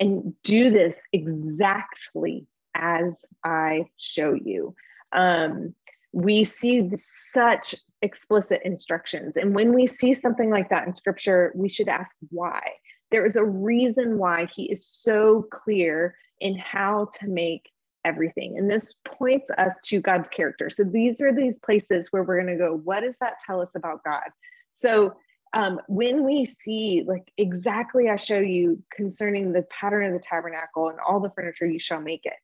And 0.00 0.34
do 0.42 0.70
this 0.70 1.00
exactly 1.12 2.46
as 2.74 3.14
I 3.44 3.86
show 3.96 4.34
you. 4.34 4.74
Um, 5.14 5.74
we 6.12 6.44
see 6.44 6.88
such 6.96 7.74
explicit 8.02 8.60
instructions. 8.64 9.36
And 9.36 9.54
when 9.54 9.72
we 9.72 9.86
see 9.86 10.14
something 10.14 10.50
like 10.50 10.70
that 10.70 10.86
in 10.86 10.94
scripture, 10.94 11.52
we 11.56 11.68
should 11.68 11.88
ask 11.88 12.14
why. 12.30 12.62
There 13.10 13.26
is 13.26 13.36
a 13.36 13.44
reason 13.44 14.18
why 14.18 14.46
he 14.54 14.70
is 14.70 14.86
so 14.86 15.46
clear 15.50 16.16
in 16.40 16.56
how 16.56 17.08
to 17.20 17.28
make 17.28 17.70
everything. 18.04 18.58
And 18.58 18.70
this 18.70 18.94
points 19.04 19.50
us 19.58 19.80
to 19.86 20.00
God's 20.00 20.28
character. 20.28 20.70
So 20.70 20.84
these 20.84 21.20
are 21.20 21.32
these 21.32 21.58
places 21.58 22.08
where 22.10 22.22
we're 22.22 22.42
going 22.42 22.58
to 22.58 22.64
go, 22.64 22.76
what 22.76 23.00
does 23.00 23.16
that 23.20 23.34
tell 23.44 23.60
us 23.60 23.72
about 23.74 24.04
God? 24.04 24.28
So 24.68 25.16
um, 25.54 25.80
when 25.86 26.24
we 26.24 26.44
see 26.44 27.04
like 27.06 27.32
exactly 27.38 28.10
I 28.10 28.16
show 28.16 28.38
you 28.38 28.82
concerning 28.92 29.52
the 29.52 29.62
pattern 29.62 30.06
of 30.06 30.12
the 30.12 30.24
tabernacle 30.24 30.88
and 30.88 30.98
all 30.98 31.20
the 31.20 31.30
furniture 31.30 31.66
you 31.66 31.78
shall 31.78 32.00
make 32.00 32.24
it. 32.24 32.34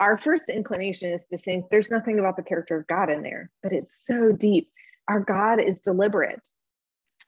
Our 0.00 0.18
first 0.18 0.48
inclination 0.48 1.12
is 1.12 1.20
to 1.30 1.38
think 1.38 1.66
there's 1.70 1.90
nothing 1.90 2.18
about 2.18 2.36
the 2.36 2.42
character 2.42 2.76
of 2.78 2.86
God 2.86 3.10
in 3.10 3.22
there, 3.22 3.50
but 3.62 3.72
it's 3.72 4.04
so 4.04 4.32
deep. 4.32 4.70
Our 5.08 5.20
God 5.20 5.60
is 5.60 5.78
deliberate. 5.78 6.40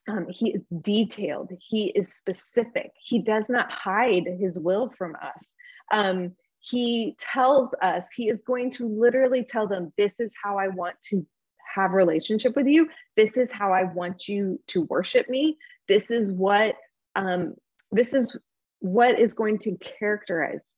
Um, 0.08 0.26
he 0.28 0.52
is 0.52 0.62
detailed. 0.80 1.52
He 1.60 1.92
is 1.94 2.14
specific. 2.14 2.90
He 3.04 3.20
does 3.20 3.48
not 3.48 3.70
hide 3.70 4.24
his 4.40 4.58
will 4.58 4.92
from 4.96 5.14
us. 5.22 5.46
Um, 5.92 6.32
he 6.58 7.14
tells 7.18 7.74
us 7.82 8.06
he 8.12 8.28
is 8.28 8.42
going 8.42 8.70
to 8.72 8.88
literally 8.88 9.44
tell 9.44 9.68
them, 9.68 9.92
This 9.96 10.18
is 10.18 10.34
how 10.42 10.58
I 10.58 10.68
want 10.68 10.96
to 11.10 11.26
have 11.74 11.92
relationship 11.92 12.54
with 12.56 12.66
you 12.66 12.88
this 13.16 13.36
is 13.36 13.52
how 13.52 13.72
i 13.72 13.84
want 13.84 14.28
you 14.28 14.60
to 14.66 14.82
worship 14.82 15.28
me 15.28 15.56
this 15.88 16.10
is 16.10 16.32
what 16.32 16.76
um, 17.14 17.54
this 17.90 18.14
is 18.14 18.36
what 18.80 19.18
is 19.18 19.34
going 19.34 19.58
to 19.58 19.76
characterize 19.98 20.74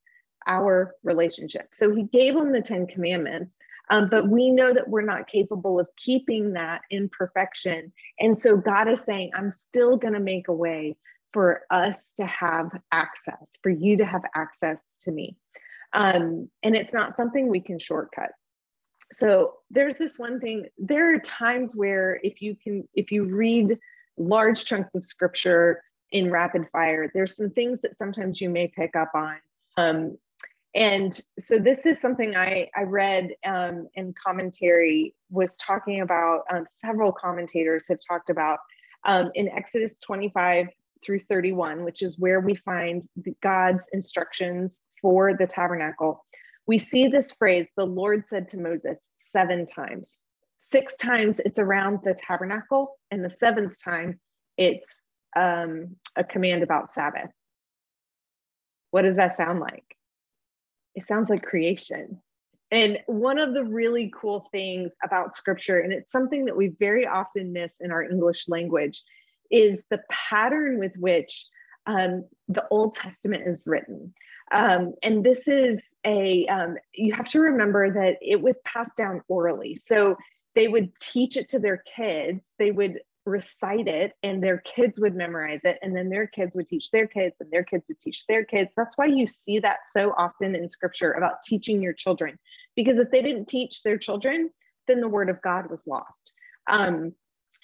our 0.47 0.95
relationship. 1.03 1.69
So 1.73 1.95
he 1.95 2.05
gave 2.05 2.35
them 2.35 2.53
the 2.53 2.63
10 2.63 2.87
commandments 2.87 3.55
um, 3.91 4.09
but 4.09 4.29
we 4.29 4.51
know 4.51 4.73
that 4.73 4.89
we're 4.89 5.03
not 5.03 5.27
capable 5.27 5.79
of 5.79 5.89
keeping 5.97 6.55
that 6.55 6.83
in 6.91 7.09
perfection. 7.09 7.93
And 8.19 8.39
so 8.39 8.57
god 8.57 8.89
is 8.89 9.01
saying 9.01 9.31
i'm 9.35 9.51
still 9.51 9.97
going 9.97 10.15
to 10.15 10.21
make 10.21 10.49
a 10.49 10.55
way 10.55 10.97
for 11.33 11.63
us 11.71 12.13
to 12.17 12.25
have 12.27 12.71
access 12.93 13.45
for 13.63 13.71
you 13.71 13.97
to 13.97 14.07
have 14.07 14.23
access 14.37 14.81
to 15.03 15.11
me. 15.11 15.37
Um, 15.93 16.49
and 16.63 16.77
it's 16.77 16.93
not 16.93 17.17
something 17.17 17.49
we 17.49 17.61
can 17.61 17.79
shortcut. 17.79 18.31
So 19.13 19.55
there's 19.71 19.99
this 19.99 20.19
one 20.19 20.41
thing 20.41 20.67
there 20.79 21.15
are 21.15 21.19
times 21.21 21.77
where 21.77 22.21
if 22.23 22.41
you 22.41 22.57
can 22.57 22.89
if 22.95 23.13
you 23.13 23.25
read 23.25 23.79
large 24.17 24.65
chunks 24.65 24.95
of 24.95 25.05
scripture 25.05 25.83
in 26.13 26.31
rapid 26.31 26.67
fire 26.71 27.11
there's 27.13 27.37
some 27.37 27.51
things 27.51 27.81
that 27.81 27.99
sometimes 27.99 28.41
you 28.41 28.49
may 28.49 28.69
pick 28.69 28.97
up 28.97 29.11
on. 29.15 29.37
Um, 29.77 30.17
and 30.75 31.21
so 31.38 31.59
this 31.59 31.87
is 31.87 32.00
something 32.00 32.37
i 32.37 32.69
i 32.76 32.83
read 32.83 33.31
um, 33.47 33.88
in 33.95 34.14
commentary 34.23 35.14
was 35.31 35.57
talking 35.57 36.00
about 36.00 36.43
um, 36.52 36.64
several 36.69 37.12
commentators 37.12 37.87
have 37.88 37.99
talked 38.07 38.31
about 38.31 38.59
um, 39.04 39.31
in 39.35 39.49
exodus 39.49 39.95
25 40.00 40.66
through 41.04 41.19
31 41.19 41.85
which 41.85 42.02
is 42.02 42.19
where 42.19 42.40
we 42.40 42.54
find 42.54 43.02
god's 43.43 43.87
instructions 43.93 44.81
for 45.00 45.35
the 45.35 45.47
tabernacle 45.47 46.25
we 46.66 46.78
see 46.78 47.09
this 47.09 47.33
phrase, 47.33 47.69
the 47.76 47.87
Lord 47.87 48.26
said 48.26 48.49
to 48.49 48.59
Moses, 48.59 49.11
seven 49.16 49.66
times. 49.66 50.19
Six 50.61 50.97
times 50.97 51.40
it's 51.40 51.59
around 51.59 52.00
the 52.04 52.14
tabernacle, 52.14 52.97
and 53.11 53.25
the 53.25 53.31
seventh 53.31 53.83
time 53.83 54.19
it's 54.57 55.02
um, 55.37 55.97
a 56.16 56.25
command 56.25 56.62
about 56.62 56.88
Sabbath. 56.88 57.31
What 58.93 59.02
does 59.02 59.16
that 59.16 59.37
sound 59.37 59.61
like? 59.61 59.94
It 60.95 61.07
sounds 61.07 61.31
like 61.31 61.43
creation. 61.43 62.21
And 62.71 62.99
one 63.07 63.39
of 63.39 63.55
the 63.55 63.65
really 63.65 64.13
cool 64.15 64.49
things 64.51 64.95
about 65.05 65.35
scripture, 65.35 65.79
and 65.79 65.93
it's 65.93 66.11
something 66.11 66.47
that 66.47 66.57
we 66.57 66.69
very 66.81 67.07
often 67.07 67.53
miss 67.53 67.75
in 67.81 67.93
our 67.93 68.03
English 68.03 68.49
language, 68.49 69.03
is 69.51 69.85
the 69.91 70.01
pattern 70.11 70.79
with 70.79 70.97
which 70.97 71.47
um, 71.87 72.25
the 72.49 72.67
Old 72.71 72.95
Testament 72.95 73.45
is 73.47 73.61
written. 73.67 74.15
Um, 74.53 74.95
and 75.03 75.25
this 75.25 75.47
is 75.47 75.81
a, 76.05 76.47
um, 76.47 76.77
you 76.95 77.15
have 77.15 77.29
to 77.29 77.41
remember 77.41 77.93
that 77.93 78.17
it 78.21 78.41
was 78.41 78.59
passed 78.65 78.97
down 78.97 79.23
orally. 79.29 79.77
So 79.77 80.17
they 80.55 80.69
would 80.69 80.93
teach 81.01 81.37
it 81.37 81.49
to 81.51 81.59
their 81.59 81.83
kids. 81.97 82.41
They 82.59 82.71
would 82.71 83.01
recite 83.26 83.88
it 83.88 84.12
and 84.23 84.43
their 84.43 84.59
kids 84.59 85.00
would 85.00 85.14
memorize 85.14 85.61
it 85.64 85.78
and 85.83 85.97
then 85.97 86.11
their 86.11 86.26
kids 86.26 86.54
would 86.54 86.69
teach 86.69 86.90
their 86.90 87.07
kids 87.07 87.35
and 87.40 87.50
their 87.50 87.64
kids 87.64 87.85
would 87.88 87.99
teach 87.99 88.26
their 88.26 88.45
kids. 88.45 88.71
That's 88.76 88.97
why 88.97 89.07
you 89.07 89.26
see 89.26 89.59
that 89.61 89.78
so 89.90 90.12
often 90.16 90.54
in 90.54 90.69
scripture 90.69 91.12
about 91.12 91.43
teaching 91.43 91.83
your 91.83 91.95
children 91.95 92.38
because 92.76 92.99
if 92.99 93.11
they 93.11 93.23
didn't 93.23 93.49
teach 93.49 93.83
their 93.83 93.99
children 93.99 94.50
then 94.87 95.00
the 95.00 95.09
word 95.09 95.31
of 95.31 95.40
god 95.43 95.71
was 95.71 95.83
lost. 95.87 96.35
Um, 96.69 97.12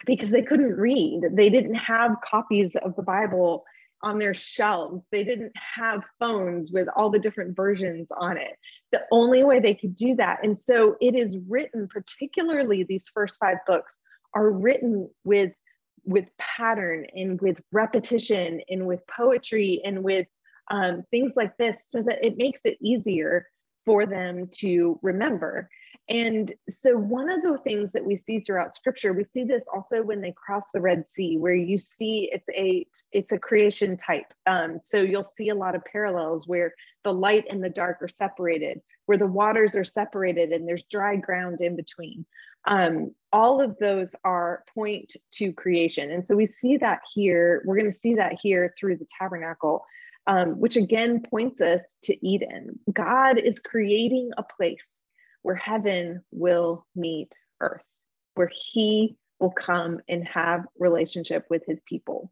because 0.06 0.30
they 0.30 0.40
couldn't 0.40 0.76
read. 0.78 1.20
They 1.32 1.50
didn't 1.50 1.74
have 1.74 2.16
copies 2.24 2.74
of 2.76 2.96
the 2.96 3.02
bible 3.02 3.64
on 4.02 4.18
their 4.18 4.32
shelves. 4.32 5.04
They 5.12 5.24
didn't 5.24 5.52
have 5.76 6.02
phones 6.18 6.72
with 6.72 6.88
all 6.96 7.10
the 7.10 7.18
different 7.18 7.54
versions 7.54 8.08
on 8.16 8.38
it. 8.38 8.56
The 8.92 9.02
only 9.12 9.44
way 9.44 9.60
they 9.60 9.74
could 9.74 9.94
do 9.94 10.16
that 10.16 10.38
and 10.42 10.58
so 10.58 10.96
it 11.02 11.14
is 11.14 11.36
written 11.48 11.86
particularly 11.86 12.82
these 12.82 13.10
first 13.12 13.38
five 13.38 13.58
books 13.66 13.98
are 14.34 14.50
written 14.50 15.10
with 15.24 15.52
with 16.04 16.26
pattern 16.38 17.06
and 17.14 17.40
with 17.40 17.60
repetition 17.72 18.62
and 18.70 18.86
with 18.86 19.02
poetry 19.06 19.82
and 19.84 20.02
with 20.02 20.26
um, 20.70 21.04
things 21.10 21.34
like 21.36 21.56
this 21.58 21.84
so 21.88 22.02
that 22.02 22.24
it 22.24 22.38
makes 22.38 22.60
it 22.64 22.78
easier 22.80 23.46
for 23.84 24.06
them 24.06 24.48
to 24.52 24.98
remember. 25.02 25.68
And 26.08 26.52
so 26.68 26.96
one 26.96 27.30
of 27.30 27.42
the 27.42 27.58
things 27.58 27.92
that 27.92 28.04
we 28.04 28.16
see 28.16 28.40
throughout 28.40 28.74
scripture 28.74 29.12
we 29.12 29.24
see 29.24 29.44
this 29.44 29.64
also 29.72 30.02
when 30.02 30.20
they 30.20 30.32
cross 30.32 30.64
the 30.72 30.80
red 30.80 31.08
sea 31.08 31.36
where 31.36 31.54
you 31.54 31.78
see 31.78 32.30
it's 32.32 32.48
a 32.50 32.86
it's 33.12 33.32
a 33.32 33.38
creation 33.38 33.96
type. 33.96 34.32
Um, 34.46 34.80
so 34.82 35.02
you'll 35.02 35.22
see 35.22 35.50
a 35.50 35.54
lot 35.54 35.74
of 35.74 35.84
parallels 35.84 36.48
where 36.48 36.74
the 37.04 37.12
light 37.12 37.44
and 37.50 37.62
the 37.62 37.68
dark 37.68 38.02
are 38.02 38.08
separated 38.08 38.80
where 39.10 39.18
the 39.18 39.26
waters 39.26 39.74
are 39.74 39.82
separated 39.82 40.52
and 40.52 40.68
there's 40.68 40.84
dry 40.84 41.16
ground 41.16 41.60
in 41.60 41.74
between 41.74 42.24
um, 42.66 43.14
all 43.32 43.60
of 43.60 43.76
those 43.78 44.14
are 44.24 44.64
point 44.74 45.16
to 45.32 45.52
creation. 45.52 46.10
And 46.10 46.26
so 46.26 46.34
we 46.34 46.46
see 46.46 46.76
that 46.78 47.00
here. 47.14 47.62
We're 47.64 47.76
going 47.76 47.90
to 47.90 47.98
see 47.98 48.14
that 48.16 48.36
here 48.42 48.74
through 48.78 48.96
the 48.96 49.06
tabernacle, 49.18 49.84
um, 50.26 50.58
which 50.58 50.76
again 50.76 51.22
points 51.22 51.60
us 51.60 51.82
to 52.04 52.26
Eden. 52.26 52.78
God 52.92 53.38
is 53.38 53.60
creating 53.60 54.30
a 54.36 54.42
place 54.42 55.02
where 55.42 55.54
heaven 55.54 56.22
will 56.32 56.86
meet 56.94 57.32
earth, 57.60 57.84
where 58.34 58.50
he 58.52 59.16
will 59.38 59.50
come 59.52 60.00
and 60.08 60.26
have 60.28 60.66
relationship 60.78 61.46
with 61.48 61.62
his 61.66 61.78
people. 61.86 62.30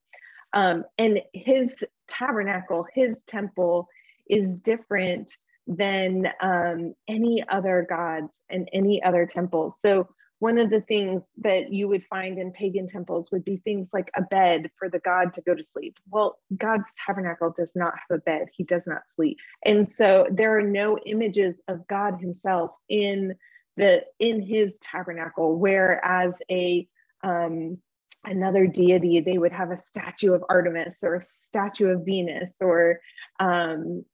Um, 0.53 0.85
and 0.99 1.21
his 1.33 1.85
tabernacle, 2.07 2.87
his 2.93 3.19
temple 3.27 3.89
is 4.29 4.51
different 4.51 5.31
than 5.67 6.29
um, 6.41 6.95
any 7.07 7.45
other 7.49 7.87
gods 7.89 8.33
and 8.49 8.69
any 8.73 9.03
other 9.03 9.27
temples. 9.27 9.81
So 9.81 10.09
one 10.41 10.59
of 10.59 10.71
the 10.71 10.81
things 10.83 11.23
that 11.39 11.73
you 11.73 11.89
would 11.89 12.05
find 12.05 12.39
in 12.39 12.53
pagan 12.53 12.87
temples 12.87 13.31
would 13.33 13.45
be 13.45 13.57
things 13.57 13.89
like 13.93 14.11
a 14.15 14.23
bed 14.23 14.71
for 14.79 14.89
the 14.89 15.01
god 15.01 15.33
to 15.33 15.43
go 15.43 15.55
to 15.55 15.63
sleep. 15.63 15.97
Well, 16.11 16.39
God's 16.57 16.93
tabernacle 16.95 17.53
does 17.57 17.73
not 17.75 17.95
have 17.95 18.19
a 18.19 18.23
bed, 18.23 18.49
he 18.53 18.65
does 18.65 18.83
not 18.87 19.03
sleep. 19.17 19.39
And 19.65 19.91
so 19.91 20.27
there 20.31 20.57
are 20.57 20.63
no 20.63 20.99
images 21.05 21.61
of 21.69 21.87
God 21.89 22.21
himself 22.21 22.71
in 22.89 23.35
the 23.79 24.05
in 24.19 24.43
his 24.43 24.77
tabernacle 24.83 25.57
whereas 25.57 26.35
a 26.51 26.87
um 27.23 27.79
another 28.25 28.67
deity 28.67 29.21
they 29.21 29.39
would 29.39 29.53
have 29.53 29.71
a 29.71 29.79
statue 29.79 30.35
of 30.35 30.45
Artemis 30.51 30.99
or 31.03 31.15
a 31.15 31.21
statue 31.21 31.89
of 31.89 32.05
Venus 32.05 32.57
or 32.61 32.99
um 33.39 34.05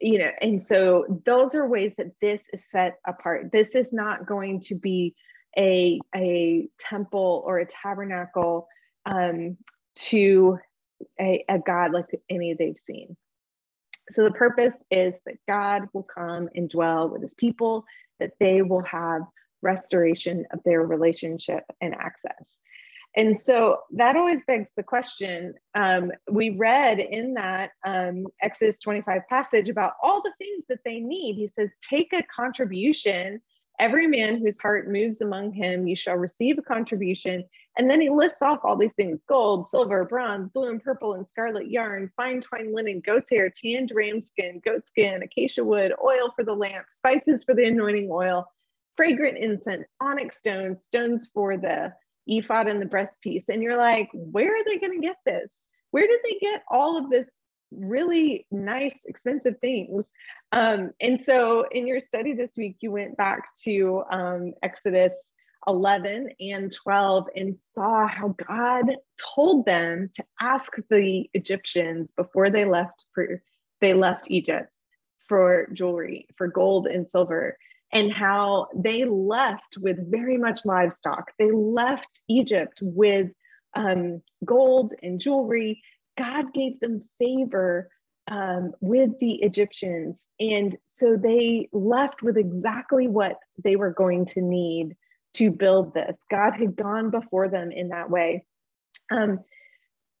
you 0.00 0.18
know 0.18 0.30
and 0.40 0.66
so 0.66 1.22
those 1.24 1.54
are 1.54 1.68
ways 1.68 1.94
that 1.96 2.10
this 2.20 2.42
is 2.52 2.68
set 2.68 2.98
apart 3.06 3.50
this 3.52 3.76
is 3.76 3.92
not 3.92 4.26
going 4.26 4.58
to 4.58 4.74
be 4.74 5.14
a, 5.56 6.00
a 6.14 6.68
temple 6.78 7.42
or 7.46 7.58
a 7.58 7.66
tabernacle 7.66 8.68
um, 9.06 9.56
to 9.94 10.58
a, 11.20 11.44
a 11.48 11.58
God 11.58 11.92
like 11.92 12.06
any 12.30 12.54
they've 12.54 12.78
seen. 12.86 13.16
So 14.10 14.24
the 14.24 14.32
purpose 14.32 14.82
is 14.90 15.18
that 15.26 15.36
God 15.48 15.88
will 15.92 16.04
come 16.04 16.48
and 16.54 16.68
dwell 16.68 17.08
with 17.08 17.22
his 17.22 17.34
people, 17.34 17.84
that 18.20 18.32
they 18.40 18.62
will 18.62 18.82
have 18.84 19.22
restoration 19.62 20.44
of 20.52 20.60
their 20.64 20.82
relationship 20.82 21.64
and 21.80 21.94
access. 21.94 22.48
And 23.14 23.40
so 23.40 23.78
that 23.92 24.16
always 24.16 24.42
begs 24.44 24.72
the 24.76 24.82
question. 24.82 25.54
Um, 25.74 26.12
we 26.30 26.50
read 26.50 26.98
in 26.98 27.34
that 27.34 27.72
um, 27.84 28.26
Exodus 28.40 28.78
25 28.78 29.22
passage 29.28 29.68
about 29.68 29.94
all 30.02 30.22
the 30.22 30.32
things 30.38 30.64
that 30.68 30.80
they 30.84 30.98
need. 30.98 31.34
He 31.34 31.46
says, 31.46 31.68
take 31.86 32.12
a 32.14 32.22
contribution 32.34 33.40
Every 33.78 34.06
man 34.06 34.38
whose 34.38 34.60
heart 34.60 34.90
moves 34.90 35.20
among 35.20 35.52
him, 35.52 35.86
you 35.86 35.96
shall 35.96 36.16
receive 36.16 36.58
a 36.58 36.62
contribution. 36.62 37.44
And 37.78 37.90
then 37.90 38.00
he 38.00 38.10
lists 38.10 38.42
off 38.42 38.60
all 38.64 38.76
these 38.76 38.92
things 38.92 39.20
gold, 39.28 39.70
silver, 39.70 40.04
bronze, 40.04 40.48
blue 40.48 40.70
and 40.70 40.82
purple 40.82 41.14
and 41.14 41.28
scarlet 41.28 41.70
yarn, 41.70 42.10
fine 42.16 42.40
twined 42.40 42.74
linen, 42.74 43.00
goat's 43.00 43.30
hair, 43.30 43.50
tanned 43.50 43.90
ram 43.94 44.20
skin, 44.20 44.60
goat 44.64 44.86
skin, 44.86 45.22
acacia 45.22 45.64
wood, 45.64 45.92
oil 46.04 46.32
for 46.36 46.44
the 46.44 46.54
lamp, 46.54 46.86
spices 46.88 47.44
for 47.44 47.54
the 47.54 47.66
anointing 47.66 48.08
oil, 48.10 48.46
fragrant 48.96 49.38
incense, 49.38 49.92
onyx 50.00 50.36
stones, 50.36 50.84
stones 50.84 51.28
for 51.32 51.56
the 51.56 51.92
ephod 52.26 52.68
and 52.68 52.80
the 52.80 52.86
breastpiece. 52.86 53.48
And 53.48 53.62
you're 53.62 53.78
like, 53.78 54.10
where 54.12 54.54
are 54.54 54.64
they 54.64 54.78
going 54.78 55.00
to 55.00 55.06
get 55.06 55.16
this? 55.24 55.50
Where 55.90 56.06
did 56.06 56.20
they 56.24 56.38
get 56.40 56.62
all 56.70 56.96
of 56.96 57.10
this 57.10 57.26
really 57.76 58.46
nice, 58.50 58.98
expensive 59.06 59.58
things. 59.60 60.04
Um, 60.52 60.90
and 61.00 61.24
so 61.24 61.66
in 61.70 61.86
your 61.86 62.00
study 62.00 62.34
this 62.34 62.52
week, 62.56 62.76
you 62.80 62.90
went 62.90 63.16
back 63.16 63.54
to 63.64 64.04
um, 64.10 64.52
Exodus 64.62 65.12
11 65.66 66.30
and 66.40 66.72
12 66.72 67.28
and 67.36 67.56
saw 67.56 68.06
how 68.06 68.34
God 68.46 68.96
told 69.34 69.64
them 69.66 70.10
to 70.14 70.24
ask 70.40 70.72
the 70.90 71.28
Egyptians 71.34 72.10
before 72.16 72.50
they 72.50 72.64
left 72.64 73.04
for 73.14 73.42
they 73.80 73.94
left 73.94 74.30
Egypt 74.30 74.68
for 75.28 75.68
jewelry, 75.72 76.26
for 76.36 76.46
gold 76.46 76.86
and 76.86 77.08
silver, 77.08 77.56
and 77.92 78.12
how 78.12 78.68
they 78.74 79.04
left 79.04 79.76
with 79.78 80.10
very 80.10 80.36
much 80.36 80.64
livestock. 80.64 81.32
They 81.38 81.50
left 81.50 82.20
Egypt 82.28 82.78
with 82.80 83.30
um, 83.74 84.22
gold 84.44 84.94
and 85.02 85.20
jewelry 85.20 85.82
God 86.16 86.52
gave 86.52 86.80
them 86.80 87.04
favor 87.18 87.90
um, 88.30 88.72
with 88.80 89.18
the 89.20 89.34
Egyptians. 89.42 90.24
And 90.38 90.76
so 90.84 91.16
they 91.16 91.68
left 91.72 92.22
with 92.22 92.36
exactly 92.36 93.08
what 93.08 93.38
they 93.62 93.76
were 93.76 93.92
going 93.92 94.26
to 94.26 94.40
need 94.40 94.96
to 95.34 95.50
build 95.50 95.94
this. 95.94 96.16
God 96.30 96.52
had 96.52 96.76
gone 96.76 97.10
before 97.10 97.48
them 97.48 97.72
in 97.72 97.88
that 97.88 98.10
way. 98.10 98.44
Um, 99.10 99.40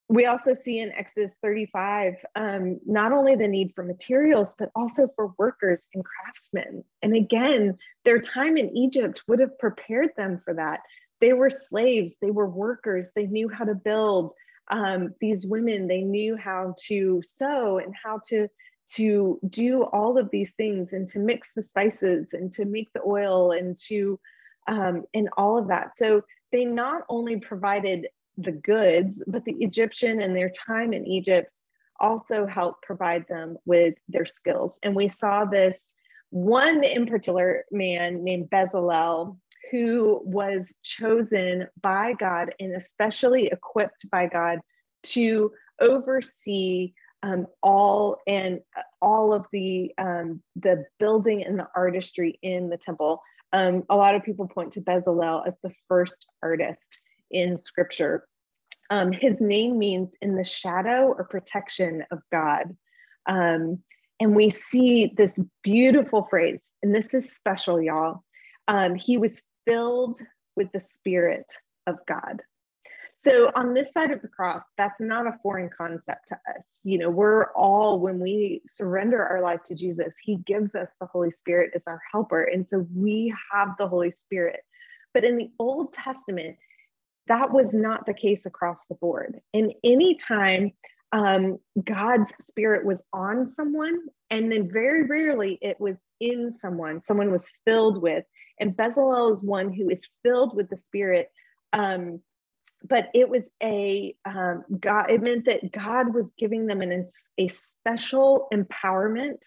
we 0.08 0.26
also 0.26 0.52
see 0.52 0.78
in 0.78 0.92
Exodus 0.92 1.38
35 1.40 2.14
um, 2.34 2.80
not 2.84 3.12
only 3.12 3.34
the 3.34 3.48
need 3.48 3.72
for 3.74 3.82
materials, 3.82 4.54
but 4.58 4.70
also 4.74 5.08
for 5.16 5.32
workers 5.38 5.88
and 5.94 6.04
craftsmen. 6.04 6.84
And 7.02 7.14
again, 7.16 7.78
their 8.04 8.18
time 8.18 8.56
in 8.56 8.76
Egypt 8.76 9.22
would 9.26 9.40
have 9.40 9.58
prepared 9.58 10.10
them 10.16 10.40
for 10.44 10.54
that. 10.54 10.80
They 11.20 11.32
were 11.32 11.50
slaves, 11.50 12.16
they 12.20 12.30
were 12.30 12.48
workers, 12.48 13.12
they 13.14 13.26
knew 13.26 13.48
how 13.48 13.64
to 13.64 13.74
build, 13.74 14.32
um, 14.72 15.14
these 15.20 15.46
women 15.46 15.86
they 15.86 16.00
knew 16.00 16.36
how 16.36 16.74
to 16.88 17.20
sew 17.22 17.78
and 17.78 17.94
how 18.02 18.20
to 18.28 18.48
to 18.94 19.38
do 19.48 19.84
all 19.84 20.18
of 20.18 20.28
these 20.30 20.54
things 20.54 20.92
and 20.92 21.06
to 21.08 21.18
mix 21.18 21.52
the 21.54 21.62
spices 21.62 22.30
and 22.32 22.52
to 22.52 22.64
make 22.64 22.92
the 22.92 23.02
oil 23.06 23.52
and 23.52 23.76
to 23.76 24.18
um, 24.66 25.04
and 25.14 25.28
all 25.36 25.58
of 25.58 25.68
that. 25.68 25.96
So 25.96 26.22
they 26.50 26.64
not 26.64 27.02
only 27.08 27.36
provided 27.36 28.08
the 28.38 28.52
goods 28.52 29.22
but 29.26 29.44
the 29.44 29.56
egyptian 29.60 30.22
and 30.22 30.34
their 30.34 30.50
time 30.50 30.94
in 30.94 31.06
egypt 31.06 31.52
also 32.00 32.46
helped 32.46 32.82
provide 32.82 33.26
them 33.28 33.58
with 33.66 33.94
their 34.08 34.24
skills. 34.24 34.78
And 34.82 34.96
we 34.96 35.08
saw 35.08 35.44
this 35.44 35.92
one 36.30 36.82
in 36.82 37.04
particular 37.04 37.64
man 37.70 38.24
named 38.24 38.48
bezalel 38.48 39.36
who 39.72 40.20
was 40.22 40.72
chosen 40.82 41.66
by 41.80 42.12
God 42.12 42.54
and 42.60 42.76
especially 42.76 43.46
equipped 43.46 44.08
by 44.10 44.26
God 44.26 44.60
to 45.04 45.50
oversee 45.80 46.92
um, 47.22 47.46
all 47.62 48.18
and 48.26 48.60
uh, 48.76 48.82
all 49.00 49.32
of 49.32 49.46
the 49.50 49.90
um, 49.96 50.42
the 50.56 50.84
building 50.98 51.42
and 51.42 51.58
the 51.58 51.68
artistry 51.74 52.38
in 52.42 52.68
the 52.68 52.76
temple. 52.76 53.22
Um, 53.52 53.84
a 53.88 53.96
lot 53.96 54.14
of 54.14 54.22
people 54.22 54.46
point 54.46 54.72
to 54.74 54.80
Bezalel 54.80 55.46
as 55.46 55.56
the 55.62 55.72
first 55.88 56.26
artist 56.42 57.00
in 57.30 57.56
Scripture. 57.56 58.26
Um, 58.90 59.10
his 59.10 59.40
name 59.40 59.78
means 59.78 60.14
in 60.20 60.36
the 60.36 60.44
shadow 60.44 61.14
or 61.16 61.24
protection 61.24 62.04
of 62.10 62.18
God. 62.30 62.76
Um, 63.26 63.78
and 64.20 64.36
we 64.36 64.50
see 64.50 65.12
this 65.16 65.38
beautiful 65.62 66.24
phrase, 66.24 66.72
and 66.82 66.94
this 66.94 67.14
is 67.14 67.34
special, 67.34 67.80
y'all. 67.80 68.22
Um, 68.68 68.94
he 68.94 69.16
was 69.18 69.42
filled 69.66 70.18
with 70.56 70.70
the 70.72 70.80
Spirit 70.80 71.52
of 71.86 71.96
God. 72.06 72.42
So 73.16 73.52
on 73.54 73.72
this 73.72 73.92
side 73.92 74.10
of 74.10 74.20
the 74.20 74.28
cross, 74.28 74.64
that's 74.76 75.00
not 75.00 75.28
a 75.28 75.38
foreign 75.44 75.70
concept 75.76 76.26
to 76.28 76.34
us. 76.34 76.64
You 76.82 76.98
know, 76.98 77.10
we're 77.10 77.52
all, 77.52 78.00
when 78.00 78.18
we 78.18 78.62
surrender 78.66 79.22
our 79.24 79.40
life 79.40 79.62
to 79.66 79.76
Jesus, 79.76 80.12
He 80.20 80.36
gives 80.38 80.74
us 80.74 80.96
the 81.00 81.06
Holy 81.06 81.30
Spirit 81.30 81.70
as 81.76 81.84
our 81.86 82.00
helper. 82.10 82.42
And 82.42 82.68
so 82.68 82.86
we 82.92 83.32
have 83.52 83.76
the 83.78 83.86
Holy 83.86 84.10
Spirit. 84.10 84.60
But 85.14 85.24
in 85.24 85.36
the 85.36 85.50
Old 85.60 85.92
Testament, 85.92 86.56
that 87.28 87.52
was 87.52 87.72
not 87.72 88.06
the 88.06 88.14
case 88.14 88.46
across 88.46 88.84
the 88.88 88.96
board. 88.96 89.40
And 89.54 89.72
anytime 89.84 90.72
um, 91.12 91.58
God's 91.84 92.34
spirit 92.40 92.84
was 92.84 93.02
on 93.12 93.46
someone, 93.46 94.00
and 94.30 94.50
then 94.50 94.68
very 94.72 95.06
rarely 95.06 95.58
it 95.62 95.78
was 95.78 95.96
in 96.20 96.50
someone, 96.50 97.00
someone 97.00 97.30
was 97.30 97.52
filled 97.64 98.02
with. 98.02 98.24
And 98.62 98.76
Bezalel 98.76 99.32
is 99.32 99.42
one 99.42 99.72
who 99.72 99.90
is 99.90 100.08
filled 100.22 100.54
with 100.54 100.70
the 100.70 100.76
spirit. 100.76 101.32
Um, 101.72 102.20
but 102.84 103.08
it 103.12 103.28
was 103.28 103.50
a 103.60 104.14
um, 104.24 104.62
God, 104.78 105.10
it 105.10 105.20
meant 105.20 105.46
that 105.46 105.72
God 105.72 106.14
was 106.14 106.32
giving 106.38 106.66
them 106.66 106.80
an, 106.80 107.08
a 107.38 107.48
special 107.48 108.46
empowerment 108.54 109.44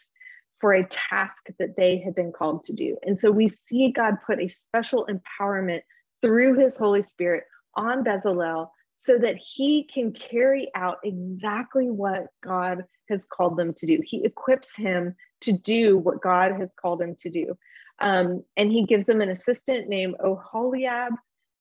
for 0.59 0.73
a 0.73 0.85
task 0.87 1.47
that 1.59 1.77
they 1.77 1.97
had 1.97 2.13
been 2.13 2.33
called 2.33 2.65
to 2.65 2.73
do. 2.73 2.97
And 3.03 3.17
so 3.17 3.31
we 3.31 3.47
see 3.47 3.93
God 3.95 4.15
put 4.27 4.41
a 4.41 4.49
special 4.49 5.07
empowerment 5.07 5.81
through 6.21 6.59
his 6.59 6.77
Holy 6.77 7.01
Spirit 7.01 7.45
on 7.75 8.03
Bezalel 8.03 8.67
so 8.95 9.17
that 9.17 9.37
he 9.37 9.87
can 9.93 10.11
carry 10.11 10.69
out 10.75 10.97
exactly 11.05 11.89
what 11.89 12.27
God 12.43 12.83
has 13.07 13.25
called 13.25 13.57
them 13.57 13.73
to 13.75 13.85
do. 13.85 14.01
He 14.03 14.25
equips 14.25 14.75
him 14.75 15.15
to 15.41 15.53
do 15.53 15.97
what 15.97 16.21
God 16.21 16.59
has 16.59 16.73
called 16.73 17.01
him 17.01 17.15
to 17.19 17.29
do. 17.29 17.57
Um, 17.99 18.43
and 18.57 18.71
he 18.71 18.85
gives 18.85 19.07
him 19.07 19.21
an 19.21 19.29
assistant 19.29 19.87
named 19.87 20.15
Oholiab. 20.23 21.11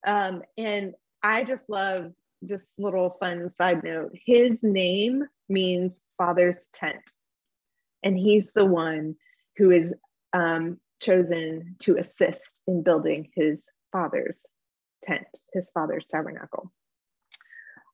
Um, 0.07 0.43
and 0.59 0.95
I 1.23 1.45
just 1.45 1.71
love, 1.71 2.13
just 2.45 2.73
little 2.79 3.17
fun 3.21 3.51
side 3.55 3.83
note, 3.85 4.13
his 4.27 4.59
name 4.63 5.25
means 5.49 6.01
father's 6.19 6.69
tent. 6.73 7.03
And 8.03 8.19
he's 8.19 8.51
the 8.55 8.67
one 8.67 9.17
who 9.57 9.71
is 9.71 9.95
um, 10.33 10.79
chosen 11.01 11.77
to 11.81 11.97
assist 11.97 12.63
in 12.67 12.83
building 12.83 13.31
his 13.35 13.63
father's 13.93 14.39
tent, 15.03 15.27
his 15.53 15.71
father's 15.71 16.07
tabernacle. 16.11 16.73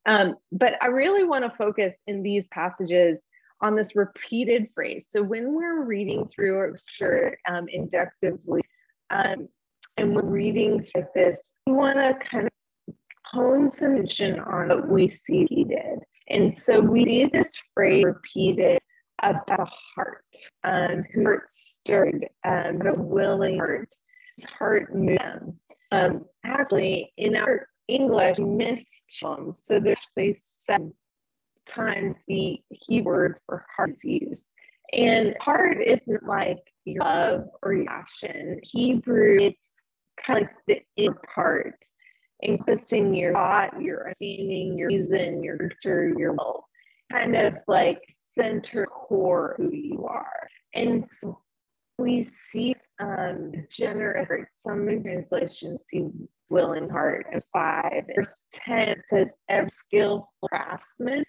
Um, 0.05 0.35
but 0.51 0.81
I 0.81 0.87
really 0.87 1.23
want 1.23 1.43
to 1.43 1.57
focus 1.57 1.93
in 2.07 2.23
these 2.23 2.47
passages 2.47 3.19
on 3.61 3.75
this 3.75 3.95
repeated 3.95 4.69
phrase. 4.73 5.05
So 5.09 5.21
when 5.21 5.53
we're 5.53 5.83
reading 5.83 6.27
through 6.27 6.73
scripture 6.77 7.37
um, 7.47 7.67
inductively, 7.69 8.61
um, 9.09 9.47
and 9.97 10.15
we're 10.15 10.25
reading 10.25 10.81
through 10.81 11.05
this, 11.13 11.51
we 11.67 11.73
want 11.73 11.97
to 11.97 12.13
kind 12.25 12.47
of 12.47 12.95
hone 13.25 13.69
some 13.69 13.93
attention 13.93 14.39
on 14.39 14.69
what 14.69 14.89
we 14.89 15.07
see 15.07 15.45
he 15.49 15.63
did. 15.63 15.99
And 16.29 16.55
so 16.55 16.79
we 16.79 17.05
see 17.05 17.25
this 17.25 17.61
phrase 17.73 18.03
repeated 18.03 18.79
about 19.21 19.69
heart, 19.95 20.25
um, 20.63 21.03
heart 21.13 21.47
stirred, 21.47 22.27
um, 22.43 22.81
a 22.87 22.93
willing 22.95 23.57
heart, 23.57 23.89
his 24.37 24.45
heart 24.45 24.95
moved. 24.95 25.21
Um, 25.91 26.25
actually, 26.45 27.13
in 27.17 27.35
our 27.35 27.67
English, 27.87 28.39
missed. 28.39 29.03
So 29.09 29.79
there's 29.79 29.99
they 30.15 30.37
seven 30.65 30.93
times 31.65 32.17
the 32.27 32.61
Hebrew 32.69 33.13
word 33.13 33.39
for 33.45 33.65
heart 33.75 33.91
is 33.91 34.03
used. 34.03 34.49
And 34.93 35.35
heart 35.39 35.77
isn't 35.81 36.23
like 36.25 36.59
your 36.85 37.03
love 37.03 37.45
or 37.63 37.73
your 37.73 37.85
passion. 37.85 38.59
Hebrew, 38.63 39.37
it's 39.39 39.93
kind 40.25 40.43
of 40.43 40.47
like 40.47 40.55
the 40.67 40.81
inner 40.97 41.19
part, 41.33 41.75
encompassing 42.43 43.15
your 43.15 43.33
thought, 43.33 43.81
your 43.81 44.05
understanding, 44.05 44.77
your 44.77 44.89
reason, 44.89 45.43
your 45.43 45.57
nurture, 45.57 46.13
your 46.17 46.33
will, 46.33 46.65
kind 47.11 47.35
of 47.35 47.55
like 47.67 48.01
center 48.33 48.85
core 48.85 49.55
who 49.57 49.71
you 49.73 50.05
are. 50.07 50.47
And 50.73 51.05
so 51.09 51.39
we 51.97 52.27
see 52.49 52.75
um, 52.99 53.51
generous, 53.69 54.29
some 54.59 54.85
translations 55.03 55.83
see 55.87 56.07
willing 56.49 56.89
heart 56.89 57.25
as 57.33 57.47
five. 57.53 58.03
Verse 58.15 58.43
10 58.53 59.01
says, 59.07 59.27
every 59.49 59.69
skillful 59.69 60.29
craftsman. 60.43 61.23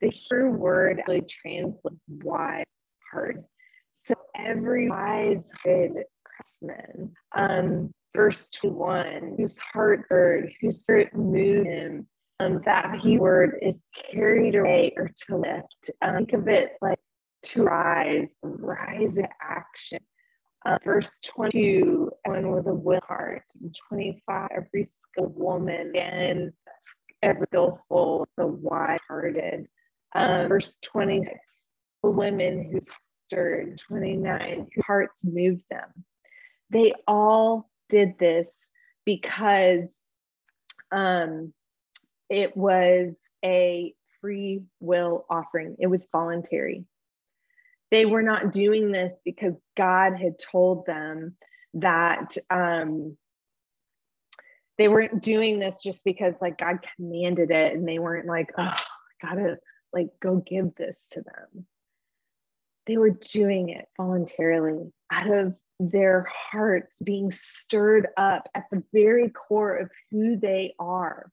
The 0.00 0.10
Hebrew 0.10 0.50
word 0.50 1.00
actually 1.00 1.22
translates 1.22 2.00
wise 2.22 2.64
heart. 3.10 3.44
So 3.92 4.14
every 4.36 4.88
wise 4.88 5.50
good 5.64 6.04
craftsman. 6.24 7.12
Um, 7.36 7.92
verse 8.14 8.48
21, 8.48 9.34
whose 9.36 9.58
heart 9.58 10.04
heard, 10.08 10.52
whose 10.60 10.80
spirit 10.80 11.14
moved 11.14 11.66
him. 11.66 12.06
Um, 12.40 12.62
that 12.66 13.00
he 13.02 13.18
word 13.18 13.58
is 13.60 13.80
carried 14.12 14.54
away 14.54 14.92
or 14.96 15.10
to 15.26 15.36
lift. 15.36 15.90
Um, 16.02 16.18
think 16.18 16.34
of 16.34 16.46
it 16.46 16.76
like 16.80 17.00
to 17.42 17.64
rise, 17.64 18.30
rise 18.42 19.18
in 19.18 19.26
action. 19.42 19.98
Uh, 20.64 20.78
verse 20.84 21.18
22, 21.24 22.10
everyone 22.26 22.54
with 22.54 22.66
a 22.66 22.74
will 22.74 23.00
heart. 23.06 23.42
25, 23.88 24.48
every 24.56 24.84
skilled 24.84 25.36
woman 25.36 25.96
and 25.96 26.52
every 27.22 27.46
skillful, 27.48 28.28
the 28.36 28.46
wide 28.46 29.00
hearted. 29.08 29.66
Uh, 30.14 30.46
verse 30.48 30.78
26, 30.82 31.38
the 32.02 32.10
women 32.10 32.70
whose 32.70 32.90
stirred. 33.00 33.78
29, 33.88 34.68
whose 34.74 34.84
hearts 34.84 35.24
moved 35.24 35.64
them. 35.70 36.04
They 36.70 36.94
all 37.06 37.70
did 37.88 38.18
this 38.18 38.50
because 39.04 39.88
um, 40.90 41.52
it 42.30 42.56
was 42.56 43.14
a 43.44 43.94
free 44.20 44.62
will 44.80 45.26
offering, 45.30 45.76
it 45.78 45.86
was 45.86 46.08
voluntary 46.10 46.84
they 47.90 48.04
were 48.04 48.22
not 48.22 48.52
doing 48.52 48.92
this 48.92 49.18
because 49.24 49.58
God 49.76 50.14
had 50.16 50.38
told 50.38 50.86
them 50.86 51.36
that 51.74 52.36
um, 52.50 53.16
they 54.76 54.88
weren't 54.88 55.22
doing 55.22 55.58
this 55.58 55.82
just 55.82 56.04
because 56.04 56.34
like 56.40 56.58
God 56.58 56.78
commanded 56.96 57.50
it 57.50 57.74
and 57.74 57.88
they 57.88 57.98
weren't 57.98 58.26
like, 58.26 58.50
oh, 58.58 58.62
I 58.64 59.26
gotta 59.26 59.58
like 59.92 60.08
go 60.20 60.36
give 60.36 60.74
this 60.74 61.06
to 61.12 61.22
them. 61.22 61.66
They 62.86 62.96
were 62.96 63.10
doing 63.10 63.70
it 63.70 63.86
voluntarily 63.96 64.92
out 65.10 65.30
of 65.30 65.54
their 65.80 66.26
hearts 66.28 67.00
being 67.02 67.30
stirred 67.30 68.08
up 68.16 68.48
at 68.54 68.64
the 68.70 68.82
very 68.92 69.30
core 69.30 69.76
of 69.76 69.90
who 70.10 70.36
they 70.36 70.74
are. 70.78 71.30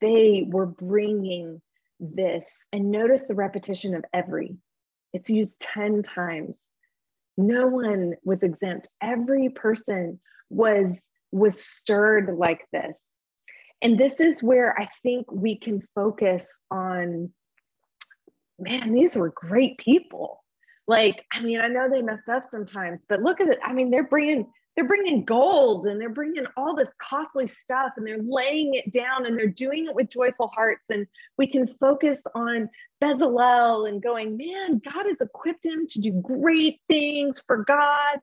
They 0.00 0.46
were 0.46 0.66
bringing 0.66 1.60
this, 1.98 2.46
and 2.72 2.90
notice 2.90 3.24
the 3.26 3.34
repetition 3.34 3.94
of 3.94 4.04
every 4.12 4.56
it's 5.12 5.30
used 5.30 5.58
10 5.60 6.02
times. 6.02 6.66
No 7.36 7.66
one 7.66 8.14
was 8.24 8.42
exempt. 8.42 8.88
Every 9.00 9.48
person 9.48 10.20
was 10.48 11.00
was 11.32 11.64
stirred 11.64 12.34
like 12.36 12.66
this. 12.72 13.02
And 13.82 13.98
this 13.98 14.20
is 14.20 14.42
where 14.42 14.78
I 14.78 14.88
think 15.02 15.30
we 15.30 15.56
can 15.56 15.80
focus 15.94 16.46
on 16.70 17.32
man, 18.60 18.92
these 18.92 19.16
were 19.16 19.30
great 19.30 19.78
people. 19.78 20.44
Like, 20.86 21.24
I 21.32 21.40
mean, 21.40 21.60
I 21.60 21.68
know 21.68 21.88
they 21.88 22.02
messed 22.02 22.28
up 22.28 22.44
sometimes, 22.44 23.06
but 23.08 23.22
look 23.22 23.40
at 23.40 23.48
it. 23.48 23.58
I 23.62 23.72
mean, 23.72 23.90
they're 23.90 24.08
bringing 24.08 24.46
they're 24.76 24.86
bringing 24.86 25.24
gold 25.24 25.86
and 25.86 26.00
they're 26.00 26.08
bringing 26.08 26.46
all 26.56 26.74
this 26.74 26.90
costly 27.02 27.46
stuff 27.46 27.92
and 27.96 28.06
they're 28.06 28.22
laying 28.22 28.74
it 28.74 28.92
down 28.92 29.26
and 29.26 29.36
they're 29.36 29.46
doing 29.48 29.86
it 29.86 29.94
with 29.94 30.08
joyful 30.08 30.48
hearts. 30.48 30.90
And 30.90 31.06
we 31.36 31.46
can 31.46 31.66
focus 31.66 32.22
on 32.34 32.68
Bezalel 33.02 33.88
and 33.88 34.02
going, 34.02 34.36
man, 34.36 34.80
God 34.82 35.06
has 35.06 35.20
equipped 35.20 35.64
him 35.64 35.86
to 35.88 36.00
do 36.00 36.12
great 36.12 36.80
things 36.88 37.42
for 37.46 37.64
God. 37.64 38.20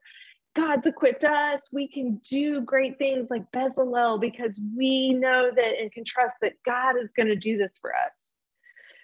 God's 0.54 0.86
equipped 0.86 1.24
us. 1.24 1.68
We 1.70 1.86
can 1.86 2.20
do 2.28 2.62
great 2.62 2.98
things 2.98 3.30
like 3.30 3.50
Bezalel 3.52 4.20
because 4.20 4.58
we 4.76 5.12
know 5.12 5.50
that 5.54 5.78
and 5.78 5.92
can 5.92 6.04
trust 6.04 6.38
that 6.42 6.54
God 6.64 6.96
is 7.00 7.12
going 7.12 7.28
to 7.28 7.36
do 7.36 7.56
this 7.58 7.78
for 7.80 7.94
us. 7.94 8.27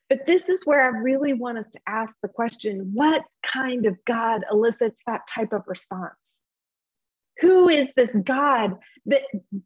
But 0.09 0.27
this 0.27 0.49
is 0.49 0.67
where 0.67 0.83
I 0.83 0.99
really 0.99 1.33
want 1.33 1.59
us 1.59 1.67
to 1.73 1.81
ask 1.87 2.17
the 2.23 2.29
question 2.29 2.93
what 2.95 3.25
kind 3.43 3.87
of 3.87 3.97
God 4.05 4.43
elicits 4.51 5.01
that 5.07 5.27
type 5.27 5.53
of 5.53 5.63
response? 5.67 6.15
who 7.41 7.69
is 7.69 7.89
this 7.97 8.17
God 8.25 8.79
that 9.07 9.23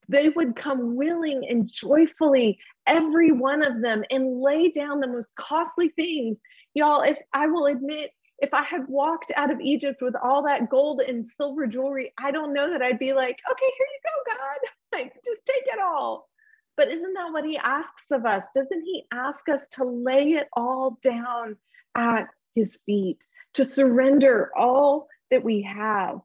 they 0.09 0.31
would 0.31 0.57
come 0.57 0.96
willing 0.96 1.46
and 1.48 1.68
joyfully, 1.68 2.59
every 2.87 3.31
one 3.31 3.62
of 3.62 3.83
them, 3.83 4.03
and 4.11 4.40
lay 4.40 4.70
down 4.70 5.01
the 5.01 5.09
most 5.09 5.35
costly 5.37 5.90
things? 5.90 6.40
Y'all, 6.74 7.03
if 7.03 7.18
I 7.33 7.46
will 7.46 7.66
admit, 7.66 8.11
if 8.40 8.55
I 8.55 8.62
had 8.62 8.88
walked 8.88 9.33
out 9.37 9.51
of 9.51 9.61
Egypt 9.61 10.01
with 10.01 10.14
all 10.22 10.44
that 10.44 10.70
gold 10.70 11.03
and 11.07 11.24
silver 11.24 11.66
jewelry, 11.66 12.12
I 12.18 12.31
don't 12.31 12.55
know 12.55 12.70
that 12.70 12.83
I'd 12.83 12.98
be 12.98 13.12
like, 13.12 13.37
okay, 13.51 13.72
here 13.79 13.87
you 13.92 14.01
go, 14.05 14.37
God. 14.37 14.59
Like, 14.90 15.12
just 15.22 15.40
take 15.44 15.64
it 15.66 15.79
all. 15.79 16.31
But 16.79 16.88
isn't 16.88 17.12
that 17.12 17.33
what 17.33 17.45
he 17.45 17.59
asks 17.59 18.11
of 18.11 18.25
us? 18.25 18.47
Doesn't 18.55 18.83
he 18.83 19.05
ask 19.12 19.47
us 19.51 19.69
to 19.73 19.85
lay 19.85 20.31
it 20.33 20.49
all 20.55 20.99
down 21.03 21.57
at 21.95 22.29
his 22.55 22.79
feet, 22.87 23.23
to 23.55 23.64
surrender 23.67 24.51
all 24.57 25.09
that 25.31 25.45
we 25.45 25.61
have? 25.62 26.21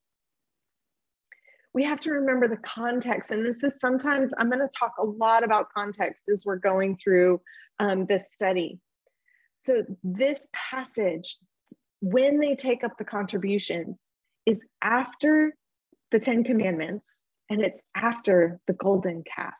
we 1.73 1.83
have 1.83 1.99
to 2.01 2.11
remember 2.11 2.47
the 2.47 2.57
context. 2.57 3.31
And 3.31 3.45
this 3.45 3.63
is 3.63 3.79
sometimes, 3.79 4.31
I'm 4.37 4.49
going 4.49 4.61
to 4.61 4.71
talk 4.77 4.93
a 4.99 5.05
lot 5.05 5.43
about 5.43 5.73
context 5.75 6.29
as 6.31 6.45
we're 6.45 6.57
going 6.57 6.95
through 6.95 7.41
um, 7.79 8.05
this 8.05 8.25
study. 8.31 8.79
So, 9.57 9.83
this 10.03 10.47
passage, 10.53 11.37
when 12.01 12.39
they 12.39 12.55
take 12.55 12.83
up 12.83 12.97
the 12.97 13.05
contributions, 13.05 13.97
is 14.45 14.59
after 14.81 15.55
the 16.11 16.19
Ten 16.19 16.43
Commandments 16.43 17.05
and 17.49 17.61
it's 17.61 17.81
after 17.95 18.59
the 18.67 18.73
golden 18.73 19.23
calf. 19.23 19.53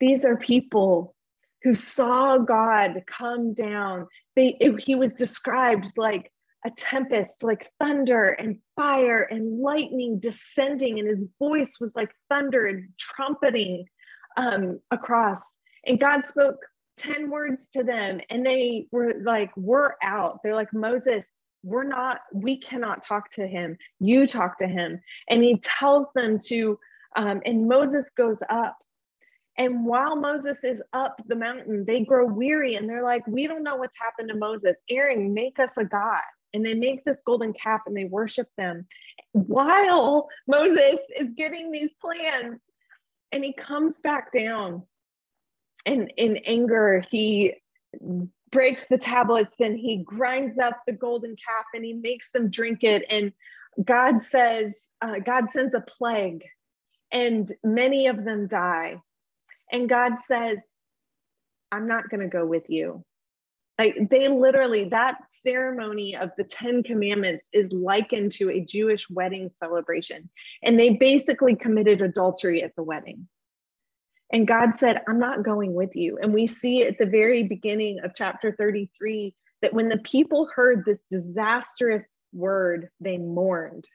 These 0.00 0.24
are 0.24 0.36
people 0.36 1.14
who 1.62 1.74
saw 1.74 2.38
God 2.38 3.02
come 3.06 3.52
down. 3.52 4.06
They, 4.34 4.56
it, 4.60 4.80
he 4.80 4.94
was 4.94 5.12
described 5.12 5.92
like 5.96 6.32
a 6.64 6.70
tempest, 6.70 7.42
like 7.42 7.70
thunder 7.78 8.30
and 8.30 8.58
fire 8.76 9.22
and 9.22 9.60
lightning 9.60 10.18
descending, 10.18 10.98
and 10.98 11.08
his 11.08 11.26
voice 11.38 11.78
was 11.80 11.92
like 11.94 12.10
thunder 12.28 12.66
and 12.66 12.88
trumpeting 12.98 13.84
um, 14.36 14.80
across. 14.90 15.40
And 15.86 15.98
God 15.98 16.26
spoke 16.26 16.56
10 16.98 17.30
words 17.30 17.68
to 17.70 17.82
them, 17.82 18.20
and 18.30 18.44
they 18.44 18.86
were 18.92 19.14
like, 19.22 19.50
We're 19.56 19.92
out. 20.02 20.40
They're 20.42 20.54
like, 20.54 20.72
Moses, 20.72 21.24
we're 21.62 21.84
not, 21.84 22.20
we 22.32 22.56
cannot 22.56 23.02
talk 23.02 23.28
to 23.30 23.46
him. 23.46 23.76
You 23.98 24.26
talk 24.26 24.58
to 24.58 24.66
him. 24.66 25.00
And 25.28 25.42
he 25.42 25.58
tells 25.58 26.08
them 26.14 26.38
to, 26.46 26.78
um, 27.16 27.42
and 27.44 27.68
Moses 27.68 28.10
goes 28.16 28.42
up. 28.48 28.76
And 29.60 29.84
while 29.84 30.16
Moses 30.16 30.64
is 30.64 30.82
up 30.94 31.20
the 31.26 31.36
mountain, 31.36 31.84
they 31.84 32.00
grow 32.00 32.24
weary 32.24 32.76
and 32.76 32.88
they're 32.88 33.04
like, 33.04 33.26
We 33.26 33.46
don't 33.46 33.62
know 33.62 33.76
what's 33.76 33.98
happened 34.00 34.30
to 34.30 34.34
Moses. 34.34 34.76
Aaron, 34.88 35.34
make 35.34 35.58
us 35.58 35.76
a 35.76 35.84
God. 35.84 36.22
And 36.54 36.64
they 36.64 36.72
make 36.72 37.04
this 37.04 37.20
golden 37.26 37.52
calf 37.52 37.82
and 37.86 37.94
they 37.94 38.06
worship 38.06 38.48
them 38.56 38.86
while 39.32 40.30
Moses 40.48 41.00
is 41.14 41.28
getting 41.36 41.70
these 41.70 41.90
plans. 42.00 42.58
And 43.32 43.44
he 43.44 43.52
comes 43.52 44.00
back 44.00 44.32
down. 44.32 44.84
And 45.84 46.10
in 46.16 46.38
anger, 46.38 47.04
he 47.10 47.52
breaks 48.50 48.86
the 48.86 48.98
tablets 48.98 49.54
and 49.60 49.78
he 49.78 49.98
grinds 49.98 50.58
up 50.58 50.80
the 50.86 50.94
golden 50.94 51.36
calf 51.36 51.66
and 51.74 51.84
he 51.84 51.92
makes 51.92 52.30
them 52.30 52.48
drink 52.48 52.78
it. 52.82 53.04
And 53.10 53.34
God 53.84 54.24
says, 54.24 54.74
uh, 55.02 55.18
God 55.18 55.50
sends 55.50 55.74
a 55.74 55.82
plague, 55.82 56.44
and 57.12 57.46
many 57.62 58.06
of 58.06 58.24
them 58.24 58.46
die. 58.46 58.96
And 59.72 59.88
God 59.88 60.14
says, 60.26 60.58
I'm 61.72 61.86
not 61.86 62.08
going 62.10 62.20
to 62.20 62.28
go 62.28 62.44
with 62.44 62.68
you. 62.68 63.04
Like 63.78 64.10
they 64.10 64.28
literally, 64.28 64.84
that 64.90 65.16
ceremony 65.42 66.14
of 66.14 66.30
the 66.36 66.44
Ten 66.44 66.82
Commandments 66.82 67.48
is 67.52 67.72
likened 67.72 68.32
to 68.32 68.50
a 68.50 68.60
Jewish 68.60 69.08
wedding 69.08 69.48
celebration. 69.48 70.28
And 70.62 70.78
they 70.78 70.90
basically 70.90 71.56
committed 71.56 72.02
adultery 72.02 72.62
at 72.62 72.76
the 72.76 72.82
wedding. 72.82 73.26
And 74.32 74.46
God 74.46 74.76
said, 74.76 75.00
I'm 75.08 75.18
not 75.18 75.42
going 75.42 75.74
with 75.74 75.96
you. 75.96 76.18
And 76.20 76.34
we 76.34 76.46
see 76.46 76.82
at 76.82 76.98
the 76.98 77.06
very 77.06 77.44
beginning 77.44 78.00
of 78.04 78.12
chapter 78.14 78.54
33 78.56 79.34
that 79.62 79.72
when 79.72 79.88
the 79.88 79.98
people 79.98 80.48
heard 80.54 80.84
this 80.84 81.02
disastrous 81.10 82.16
word, 82.32 82.88
they 83.00 83.18
mourned. 83.18 83.86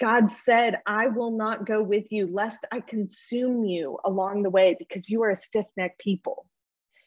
God 0.00 0.30
said, 0.32 0.80
I 0.86 1.08
will 1.08 1.32
not 1.32 1.66
go 1.66 1.82
with 1.82 2.12
you, 2.12 2.28
lest 2.32 2.64
I 2.70 2.80
consume 2.80 3.64
you 3.64 3.98
along 4.04 4.42
the 4.42 4.50
way, 4.50 4.76
because 4.78 5.10
you 5.10 5.22
are 5.24 5.30
a 5.30 5.36
stiff 5.36 5.66
necked 5.76 5.98
people. 5.98 6.46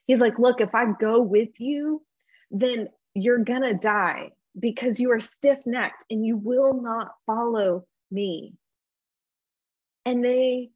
He's 0.08 0.20
like, 0.20 0.40
Look, 0.40 0.60
if 0.60 0.76
I 0.76 0.92
go 1.00 1.22
with 1.22 1.60
you, 1.60 2.02
then 2.50 2.90
you're 3.14 3.44
going 3.44 3.62
to 3.62 3.74
die 3.74 4.32
because 4.60 5.00
you 5.00 5.12
are 5.12 5.20
stiff 5.20 5.60
necked 5.66 6.04
and 6.10 6.26
you 6.26 6.36
will 6.36 6.82
not 6.82 7.12
follow 7.26 7.86
me. 8.10 8.56
And 10.06 10.24
they 10.24 10.72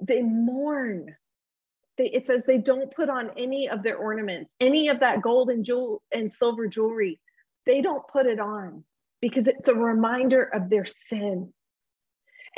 they 0.00 0.22
mourn. 0.22 1.14
They, 1.96 2.06
it 2.06 2.26
says 2.26 2.42
they 2.44 2.58
don't 2.58 2.92
put 2.92 3.08
on 3.08 3.30
any 3.36 3.68
of 3.68 3.84
their 3.84 3.96
ornaments, 3.96 4.54
any 4.58 4.88
of 4.88 5.00
that 5.00 5.22
gold 5.22 5.50
and 5.50 5.64
jewel 5.64 6.02
and 6.12 6.32
silver 6.32 6.66
jewelry. 6.66 7.20
They 7.66 7.80
don't 7.80 8.06
put 8.08 8.26
it 8.26 8.40
on 8.40 8.82
because 9.24 9.46
it's 9.46 9.70
a 9.70 9.74
reminder 9.74 10.42
of 10.42 10.68
their 10.68 10.84
sin. 10.84 11.50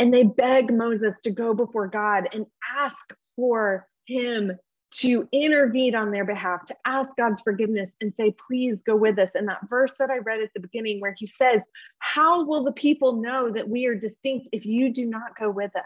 And 0.00 0.12
they 0.12 0.24
beg 0.24 0.76
Moses 0.76 1.20
to 1.20 1.30
go 1.30 1.54
before 1.54 1.86
God 1.86 2.26
and 2.32 2.44
ask 2.76 3.14
for 3.36 3.86
him 4.08 4.50
to 4.94 5.28
intervene 5.30 5.94
on 5.94 6.10
their 6.10 6.24
behalf, 6.24 6.64
to 6.64 6.76
ask 6.84 7.14
God's 7.16 7.40
forgiveness 7.40 7.94
and 8.00 8.12
say, 8.16 8.34
please 8.48 8.82
go 8.82 8.96
with 8.96 9.16
us. 9.20 9.30
And 9.36 9.46
that 9.46 9.68
verse 9.70 9.94
that 10.00 10.10
I 10.10 10.18
read 10.18 10.40
at 10.40 10.50
the 10.54 10.60
beginning, 10.60 11.00
where 11.00 11.14
he 11.16 11.24
says, 11.24 11.60
How 12.00 12.44
will 12.44 12.64
the 12.64 12.72
people 12.72 13.22
know 13.22 13.48
that 13.48 13.68
we 13.68 13.86
are 13.86 13.94
distinct 13.94 14.48
if 14.50 14.66
you 14.66 14.92
do 14.92 15.06
not 15.06 15.38
go 15.38 15.48
with 15.48 15.70
us? 15.76 15.84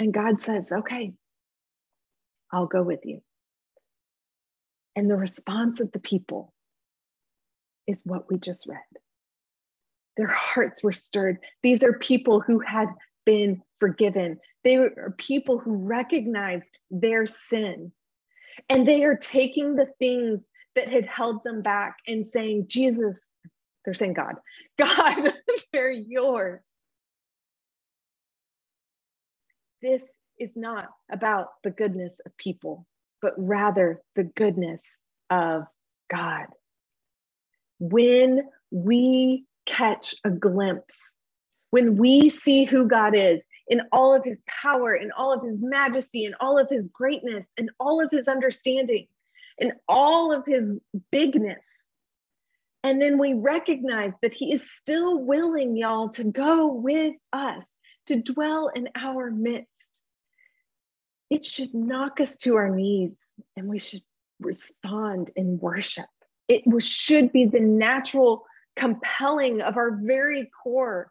And 0.00 0.12
God 0.12 0.42
says, 0.42 0.72
okay, 0.72 1.12
I'll 2.52 2.66
go 2.66 2.82
with 2.82 3.00
you. 3.04 3.20
And 4.96 5.08
the 5.08 5.16
response 5.16 5.78
of 5.78 5.92
the 5.92 6.00
people 6.00 6.52
is 7.86 8.02
what 8.04 8.30
we 8.30 8.38
just 8.38 8.66
read. 8.66 8.80
Their 10.16 10.28
hearts 10.28 10.82
were 10.82 10.92
stirred. 10.92 11.38
These 11.62 11.84
are 11.84 11.98
people 11.98 12.40
who 12.40 12.60
had 12.60 12.88
been 13.24 13.62
forgiven. 13.80 14.38
They 14.64 14.76
are 14.76 15.14
people 15.18 15.58
who 15.58 15.86
recognized 15.86 16.78
their 16.90 17.26
sin. 17.26 17.92
And 18.68 18.88
they 18.88 19.04
are 19.04 19.16
taking 19.16 19.76
the 19.76 19.88
things 19.98 20.50
that 20.74 20.88
had 20.88 21.06
held 21.06 21.42
them 21.44 21.62
back 21.62 21.96
and 22.06 22.26
saying, 22.26 22.66
Jesus, 22.68 23.26
they're 23.84 23.94
saying, 23.94 24.14
God, 24.14 24.36
God, 24.78 25.32
they're 25.72 25.90
yours. 25.90 26.62
this 29.86 30.02
is 30.38 30.50
not 30.56 30.88
about 31.10 31.48
the 31.62 31.70
goodness 31.70 32.16
of 32.26 32.36
people, 32.36 32.86
but 33.22 33.32
rather 33.36 34.02
the 34.14 34.24
goodness 34.24 34.82
of 35.30 35.64
God. 36.10 36.46
When 37.78 38.48
we 38.70 39.44
catch 39.66 40.14
a 40.24 40.30
glimpse, 40.30 41.14
when 41.70 41.96
we 41.96 42.28
see 42.28 42.64
who 42.64 42.86
God 42.86 43.14
is 43.14 43.42
in 43.68 43.82
all 43.92 44.14
of 44.14 44.24
his 44.24 44.42
power, 44.46 44.94
in 44.94 45.10
all 45.12 45.32
of 45.32 45.44
his 45.44 45.60
majesty, 45.60 46.24
in 46.24 46.34
all 46.40 46.58
of 46.58 46.68
his 46.70 46.88
greatness, 46.88 47.46
in 47.56 47.70
all 47.78 48.02
of 48.02 48.10
his 48.10 48.28
understanding, 48.28 49.06
in 49.58 49.72
all 49.88 50.32
of 50.32 50.44
his 50.46 50.80
bigness, 51.10 51.64
and 52.82 53.02
then 53.02 53.18
we 53.18 53.34
recognize 53.34 54.12
that 54.22 54.32
he 54.32 54.54
is 54.54 54.70
still 54.80 55.18
willing, 55.18 55.76
y'all, 55.76 56.08
to 56.10 56.24
go 56.24 56.72
with 56.72 57.16
us, 57.32 57.66
to 58.06 58.22
dwell 58.22 58.68
in 58.68 58.88
our 58.94 59.30
midst 59.30 59.70
it 61.30 61.44
should 61.44 61.74
knock 61.74 62.20
us 62.20 62.36
to 62.38 62.56
our 62.56 62.74
knees 62.74 63.18
and 63.56 63.68
we 63.68 63.78
should 63.78 64.02
respond 64.40 65.30
in 65.34 65.58
worship. 65.58 66.06
It 66.48 66.64
should 66.82 67.32
be 67.32 67.46
the 67.46 67.60
natural 67.60 68.44
compelling 68.76 69.62
of 69.62 69.76
our 69.76 69.98
very 70.02 70.50
core 70.62 71.10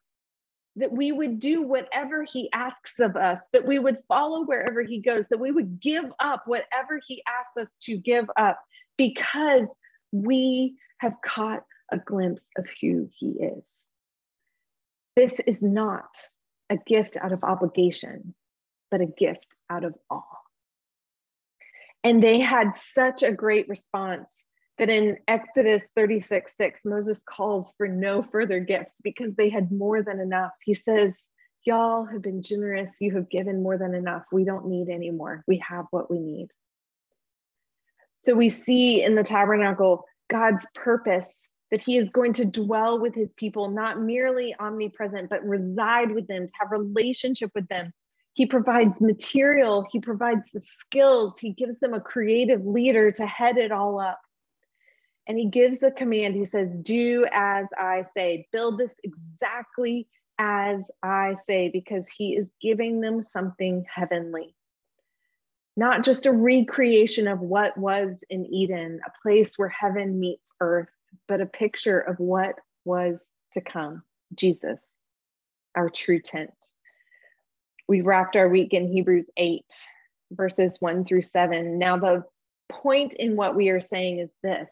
that 0.77 0.91
we 0.91 1.11
would 1.11 1.39
do 1.39 1.61
whatever 1.61 2.23
he 2.23 2.51
asks 2.51 2.99
of 2.99 3.15
us, 3.15 3.47
that 3.53 3.65
we 3.65 3.79
would 3.79 3.97
follow 4.07 4.43
wherever 4.43 4.83
he 4.83 4.99
goes, 4.99 5.27
that 5.29 5.39
we 5.39 5.51
would 5.51 5.79
give 5.79 6.05
up 6.19 6.43
whatever 6.45 6.99
he 7.05 7.23
asks 7.27 7.57
us 7.57 7.77
to 7.79 7.97
give 7.97 8.25
up 8.35 8.59
because 8.97 9.69
we 10.11 10.75
have 10.97 11.15
caught 11.25 11.63
a 11.91 11.97
glimpse 11.97 12.43
of 12.57 12.65
who 12.81 13.09
he 13.17 13.31
is. 13.31 13.63
This 15.15 15.39
is 15.47 15.61
not 15.61 16.17
a 16.69 16.77
gift 16.77 17.17
out 17.17 17.31
of 17.31 17.43
obligation 17.43 18.33
but 18.91 19.01
a 19.01 19.05
gift 19.05 19.57
out 19.69 19.83
of 19.83 19.93
awe. 20.09 20.23
And 22.03 22.21
they 22.21 22.39
had 22.39 22.75
such 22.75 23.23
a 23.23 23.31
great 23.31 23.67
response 23.67 24.43
that 24.77 24.89
in 24.89 25.17
Exodus 25.27 25.83
36 25.95 26.55
6, 26.55 26.85
Moses 26.85 27.23
calls 27.23 27.73
for 27.77 27.87
no 27.87 28.23
further 28.23 28.59
gifts 28.59 28.99
because 29.03 29.35
they 29.35 29.49
had 29.49 29.71
more 29.71 30.03
than 30.03 30.19
enough. 30.19 30.51
He 30.63 30.73
says, 30.73 31.13
Y'all 31.65 32.05
have 32.05 32.21
been 32.21 32.43
generous. 32.43 32.97
You 33.01 33.15
have 33.15 33.29
given 33.29 33.63
more 33.63 33.77
than 33.77 33.95
enough. 33.95 34.23
We 34.31 34.43
don't 34.43 34.67
need 34.67 34.89
any 34.89 35.09
more. 35.09 35.43
We 35.47 35.63
have 35.67 35.85
what 35.89 36.11
we 36.11 36.19
need. 36.19 36.49
So 38.17 38.35
we 38.35 38.49
see 38.49 39.03
in 39.03 39.15
the 39.15 39.23
tabernacle 39.23 40.05
God's 40.29 40.67
purpose 40.75 41.47
that 41.71 41.81
he 41.81 41.97
is 41.97 42.11
going 42.11 42.33
to 42.33 42.45
dwell 42.45 42.99
with 42.99 43.15
his 43.15 43.33
people, 43.33 43.69
not 43.69 43.99
merely 43.99 44.55
omnipresent, 44.59 45.29
but 45.29 45.43
reside 45.43 46.11
with 46.11 46.27
them, 46.27 46.45
to 46.45 46.53
have 46.59 46.69
relationship 46.71 47.49
with 47.55 47.67
them, 47.67 47.91
he 48.35 48.45
provides 48.45 48.99
material, 48.99 49.85
he 49.89 49.99
provides 49.99 50.45
the 50.53 50.59
skills, 50.59 51.39
he 51.39 51.53
gives 51.53 51.79
them 51.79 51.93
a 51.93 52.01
creative 52.01 52.65
leader 52.65 53.09
to 53.13 53.25
head 53.25 53.57
it 53.57 53.71
all 53.71 53.99
up. 53.99 54.19
And 55.27 55.37
he 55.37 55.45
gives 55.45 55.81
a 55.81 55.91
command. 55.91 56.35
He 56.35 56.45
says, 56.45 56.73
Do 56.73 57.25
as 57.31 57.65
I 57.77 58.03
say, 58.15 58.47
build 58.51 58.77
this 58.77 58.95
exactly 59.03 60.07
as 60.37 60.81
I 61.01 61.35
say, 61.45 61.69
because 61.69 62.07
he 62.09 62.35
is 62.35 62.51
giving 62.61 63.01
them 63.01 63.23
something 63.23 63.85
heavenly. 63.93 64.55
Not 65.77 66.03
just 66.03 66.25
a 66.25 66.31
recreation 66.31 67.27
of 67.27 67.39
what 67.39 67.77
was 67.77 68.17
in 68.29 68.45
Eden, 68.45 68.99
a 69.05 69.11
place 69.21 69.57
where 69.57 69.69
heaven 69.69 70.19
meets 70.19 70.53
earth, 70.61 70.89
but 71.27 71.41
a 71.41 71.45
picture 71.45 71.99
of 71.99 72.19
what 72.19 72.55
was 72.85 73.21
to 73.53 73.61
come 73.61 74.03
Jesus, 74.35 74.93
our 75.75 75.89
true 75.89 76.19
tent 76.19 76.53
we 77.87 78.01
wrapped 78.01 78.35
our 78.35 78.49
week 78.49 78.73
in 78.73 78.87
Hebrews 78.87 79.27
8, 79.37 79.63
verses 80.31 80.77
1 80.79 81.05
through 81.05 81.21
7. 81.21 81.77
Now, 81.77 81.97
the 81.97 82.23
point 82.69 83.13
in 83.13 83.35
what 83.35 83.55
we 83.55 83.69
are 83.69 83.81
saying 83.81 84.19
is 84.19 84.31
this 84.41 84.71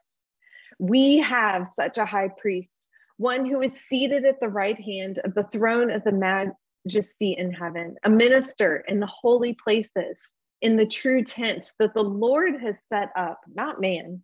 we 0.79 1.17
have 1.19 1.65
such 1.67 1.97
a 1.97 2.05
high 2.05 2.29
priest, 2.37 2.87
one 3.17 3.45
who 3.45 3.61
is 3.61 3.73
seated 3.73 4.25
at 4.25 4.39
the 4.39 4.49
right 4.49 4.79
hand 4.79 5.19
of 5.23 5.33
the 5.33 5.43
throne 5.43 5.91
of 5.91 6.03
the 6.03 6.11
majesty 6.11 7.35
in 7.37 7.51
heaven, 7.51 7.95
a 8.03 8.09
minister 8.09 8.83
in 8.87 8.99
the 8.99 9.07
holy 9.07 9.53
places, 9.53 10.19
in 10.61 10.77
the 10.77 10.87
true 10.87 11.23
tent 11.23 11.71
that 11.79 11.93
the 11.93 12.03
Lord 12.03 12.59
has 12.61 12.77
set 12.87 13.09
up, 13.15 13.41
not 13.53 13.81
man. 13.81 14.21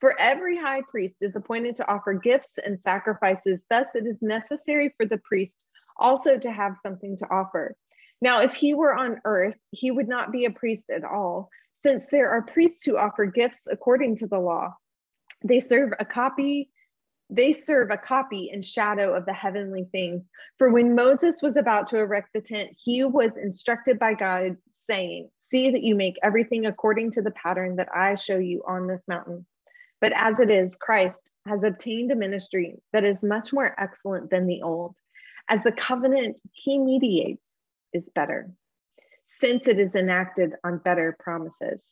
For 0.00 0.14
every 0.20 0.58
high 0.58 0.82
priest 0.90 1.16
is 1.20 1.36
appointed 1.36 1.76
to 1.76 1.90
offer 1.90 2.12
gifts 2.12 2.58
and 2.64 2.80
sacrifices. 2.82 3.60
Thus, 3.70 3.88
it 3.94 4.06
is 4.06 4.20
necessary 4.20 4.92
for 4.96 5.06
the 5.06 5.18
priest 5.18 5.64
also 5.96 6.36
to 6.36 6.52
have 6.52 6.76
something 6.76 7.16
to 7.16 7.30
offer. 7.30 7.74
Now, 8.20 8.40
if 8.40 8.54
he 8.54 8.74
were 8.74 8.94
on 8.94 9.20
earth, 9.24 9.56
he 9.70 9.90
would 9.90 10.08
not 10.08 10.32
be 10.32 10.44
a 10.44 10.50
priest 10.50 10.84
at 10.90 11.04
all, 11.04 11.50
since 11.82 12.06
there 12.10 12.30
are 12.30 12.42
priests 12.42 12.84
who 12.84 12.96
offer 12.96 13.26
gifts 13.26 13.66
according 13.70 14.16
to 14.16 14.26
the 14.26 14.38
law. 14.38 14.74
They 15.44 15.60
serve 15.60 15.92
a 15.98 16.04
copy 16.04 16.70
they 17.28 17.52
serve 17.52 17.90
a 17.90 17.96
copy 17.96 18.50
and 18.52 18.64
shadow 18.64 19.12
of 19.12 19.26
the 19.26 19.32
heavenly 19.32 19.88
things. 19.90 20.28
For 20.58 20.70
when 20.72 20.94
Moses 20.94 21.42
was 21.42 21.56
about 21.56 21.88
to 21.88 21.98
erect 21.98 22.32
the 22.32 22.40
tent, 22.40 22.70
he 22.76 23.02
was 23.04 23.36
instructed 23.36 23.98
by 23.98 24.14
God, 24.14 24.56
saying, 24.70 25.30
See 25.38 25.70
that 25.70 25.82
you 25.82 25.94
make 25.94 26.16
everything 26.22 26.66
according 26.66 27.12
to 27.12 27.22
the 27.22 27.32
pattern 27.32 27.76
that 27.76 27.88
I 27.94 28.14
show 28.14 28.38
you 28.38 28.62
on 28.66 28.86
this 28.86 29.02
mountain. 29.08 29.46
But 30.00 30.12
as 30.14 30.38
it 30.38 30.50
is, 30.50 30.76
Christ 30.76 31.32
has 31.46 31.62
obtained 31.62 32.12
a 32.12 32.16
ministry 32.16 32.76
that 32.92 33.04
is 33.04 33.22
much 33.22 33.52
more 33.52 33.74
excellent 33.80 34.30
than 34.30 34.46
the 34.46 34.62
old, 34.62 34.94
as 35.48 35.62
the 35.62 35.72
covenant 35.72 36.40
he 36.52 36.78
mediates 36.78 37.42
is 37.92 38.08
better, 38.14 38.50
since 39.28 39.66
it 39.66 39.78
is 39.78 39.94
enacted 39.94 40.54
on 40.64 40.78
better 40.78 41.16
promises. 41.18 41.82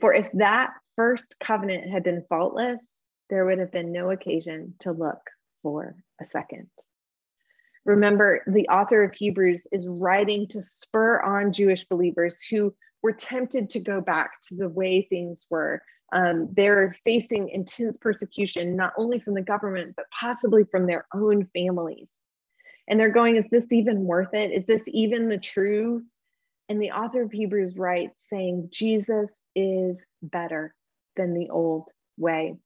For 0.00 0.14
if 0.14 0.30
that 0.32 0.72
first 0.96 1.36
covenant 1.42 1.90
had 1.90 2.02
been 2.02 2.24
faultless, 2.28 2.80
there 3.28 3.44
would 3.44 3.58
have 3.58 3.72
been 3.72 3.92
no 3.92 4.10
occasion 4.10 4.74
to 4.80 4.92
look 4.92 5.20
for 5.62 5.94
a 6.20 6.26
second. 6.26 6.68
Remember, 7.84 8.42
the 8.46 8.68
author 8.68 9.02
of 9.04 9.14
Hebrews 9.14 9.62
is 9.72 9.88
writing 9.88 10.46
to 10.48 10.62
spur 10.62 11.20
on 11.20 11.52
Jewish 11.52 11.84
believers 11.84 12.42
who 12.42 12.74
were 13.02 13.12
tempted 13.12 13.70
to 13.70 13.80
go 13.80 14.00
back 14.00 14.32
to 14.48 14.56
the 14.56 14.68
way 14.68 15.02
things 15.02 15.46
were. 15.48 15.80
Um, 16.12 16.48
they're 16.52 16.94
facing 17.04 17.48
intense 17.48 17.96
persecution, 17.96 18.76
not 18.76 18.92
only 18.98 19.20
from 19.20 19.34
the 19.34 19.42
government, 19.42 19.94
but 19.96 20.06
possibly 20.18 20.64
from 20.64 20.86
their 20.86 21.06
own 21.14 21.46
families. 21.54 22.12
And 22.88 22.98
they're 22.98 23.10
going, 23.10 23.36
Is 23.36 23.48
this 23.48 23.72
even 23.72 24.04
worth 24.04 24.34
it? 24.34 24.50
Is 24.50 24.66
this 24.66 24.82
even 24.88 25.28
the 25.28 25.38
truth? 25.38 26.12
And 26.70 26.80
the 26.80 26.92
author 26.92 27.22
of 27.22 27.32
Hebrews 27.32 27.76
writes, 27.76 28.16
saying, 28.30 28.68
Jesus 28.72 29.42
is 29.56 30.00
better 30.22 30.72
than 31.16 31.34
the 31.34 31.50
old 31.50 31.90
way. 32.16 32.58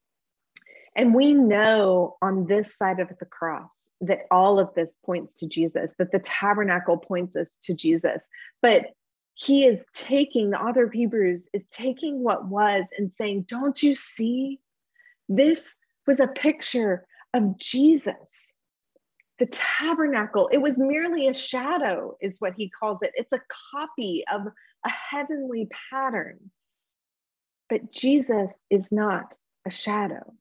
And 0.95 1.15
we 1.15 1.33
know 1.33 2.19
on 2.21 2.47
this 2.47 2.77
side 2.77 3.01
of 3.01 3.09
the 3.19 3.25
cross 3.25 3.73
that 4.03 4.27
all 4.31 4.61
of 4.61 4.75
this 4.75 4.95
points 5.07 5.41
to 5.41 5.49
Jesus, 5.49 5.95
that 5.99 6.13
the 6.13 6.19
tabernacle 6.19 6.99
points 6.99 7.35
us 7.35 7.57
to 7.63 7.73
Jesus. 7.73 8.27
But 8.61 8.89
he 9.33 9.65
is 9.65 9.81
taking, 9.95 10.51
the 10.51 10.61
author 10.61 10.85
of 10.85 10.93
Hebrews 10.93 11.49
is 11.55 11.65
taking 11.71 12.23
what 12.23 12.47
was 12.47 12.85
and 12.99 13.11
saying, 13.11 13.47
Don't 13.49 13.83
you 13.83 13.95
see? 13.95 14.61
This 15.31 15.75
was 16.07 16.21
a 16.21 16.29
picture 16.29 17.07
of 17.33 17.59
Jesus. 17.59 18.54
The 19.39 19.47
tabernacle, 19.47 20.49
it 20.53 20.59
was 20.59 20.79
merely 20.79 21.29
a 21.29 21.35
shadow, 21.35 22.17
is 22.21 22.41
what 22.41 22.55
he 22.55 22.71
calls 22.71 22.99
it. 23.03 23.13
It's 23.15 23.33
a 23.33 23.43
copy 23.73 24.25
of 24.33 24.43
a 24.47 24.89
heavenly 24.89 25.69
pattern. 25.91 26.39
But 27.69 27.91
Jesus 27.91 28.65
is 28.71 28.93
not 28.93 29.37
a 29.67 29.71
shadow. 29.71 30.35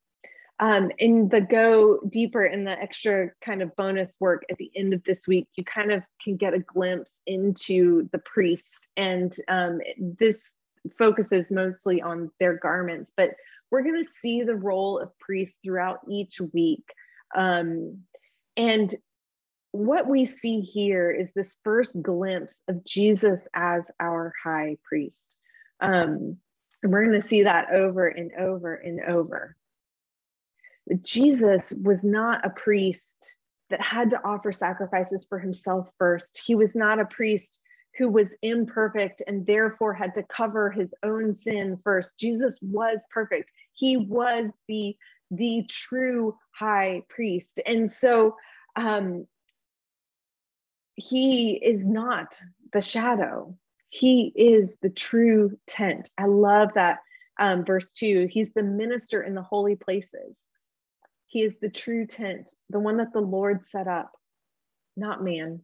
Um, 0.60 0.92
in 1.00 1.30
the 1.30 1.42
go 1.42 2.00
deeper 2.08 2.46
in 2.46 2.64
the 2.64 2.80
extra 2.80 3.32
kind 3.44 3.62
of 3.62 3.76
bonus 3.76 4.16
work 4.20 4.44
at 4.52 4.58
the 4.58 4.72
end 4.76 4.94
of 4.94 5.04
this 5.04 5.28
week, 5.28 5.48
you 5.56 5.64
kind 5.64 5.92
of 5.92 6.04
can 6.24 6.38
get 6.38 6.54
a 6.54 6.60
glimpse 6.60 7.10
into 7.26 8.08
the 8.12 8.20
priests. 8.20 8.78
And 8.96 9.36
um, 9.48 9.80
this 10.20 10.52
focuses 10.98 11.50
mostly 11.50 12.02
on 12.02 12.30
their 12.40 12.58
garments, 12.58 13.12
but 13.16 13.32
we're 13.72 13.82
going 13.82 14.02
to 14.02 14.10
see 14.22 14.44
the 14.44 14.56
role 14.56 15.00
of 15.00 15.18
priests 15.20 15.58
throughout 15.64 16.00
each 16.08 16.40
week. 16.54 16.86
Um, 17.36 18.04
and 18.58 18.94
what 19.72 20.08
we 20.08 20.26
see 20.26 20.62
here 20.62 21.10
is 21.10 21.32
this 21.32 21.58
first 21.64 22.00
glimpse 22.02 22.62
of 22.68 22.86
Jesus 22.86 23.48
as 23.56 23.90
our 24.00 24.32
high 24.44 24.78
priest. 24.84 25.26
Um, 25.80 26.38
and 26.84 26.92
we're 26.92 27.06
going 27.06 27.20
to 27.20 27.28
see 27.28 27.44
that 27.44 27.72
over 27.74 28.08
and 28.08 28.32
over 28.40 28.76
and 28.76 29.02
over. 29.02 29.56
Jesus 31.02 31.74
was 31.82 32.04
not 32.04 32.46
a 32.46 32.52
priest 32.52 33.36
that 33.72 33.82
had 33.82 34.12
to 34.12 34.24
offer 34.24 34.52
sacrifices 34.52 35.26
for 35.28 35.40
himself 35.40 35.90
first. 35.98 36.42
He 36.46 36.54
was 36.54 36.76
not 36.76 37.00
a 37.00 37.06
priest 37.06 37.60
who 37.98 38.10
was 38.10 38.36
imperfect 38.42 39.24
and 39.28 39.46
therefore 39.46 39.94
had 39.94 40.14
to 40.16 40.24
cover 40.24 40.70
his 40.70 40.94
own 41.04 41.34
sin 41.34 41.80
first. 41.84 42.18
Jesus 42.20 42.60
was 42.62 43.08
perfect. 43.12 43.52
He 43.74 43.98
was 43.98 44.56
the 44.68 44.96
the 45.36 45.66
true 45.70 46.38
high 46.52 47.02
priest. 47.10 47.60
And 47.66 47.90
so 47.90 48.36
um 48.76 49.28
he 50.96 51.54
is 51.54 51.86
not 51.88 52.40
the 52.72 52.82
shadow. 52.82 53.58
He 53.90 54.32
is 54.36 54.78
the 54.82 54.90
true 54.90 55.58
tent. 55.68 56.12
I 56.18 56.26
love 56.26 56.70
that 56.76 57.00
um, 57.40 57.66
verse 57.66 57.90
two. 57.92 58.28
He's 58.30 58.52
the 58.54 58.64
minister 58.64 59.24
in 59.24 59.34
the 59.34 59.42
holy 59.42 59.76
places. 59.76 60.36
He 61.28 61.42
is 61.42 61.56
the 61.60 61.70
true 61.70 62.06
tent, 62.06 62.54
the 62.70 62.80
one 62.80 62.98
that 62.98 63.12
the 63.12 63.22
Lord 63.22 63.66
set 63.66 63.88
up, 63.88 64.12
not 64.96 65.24
man. 65.24 65.62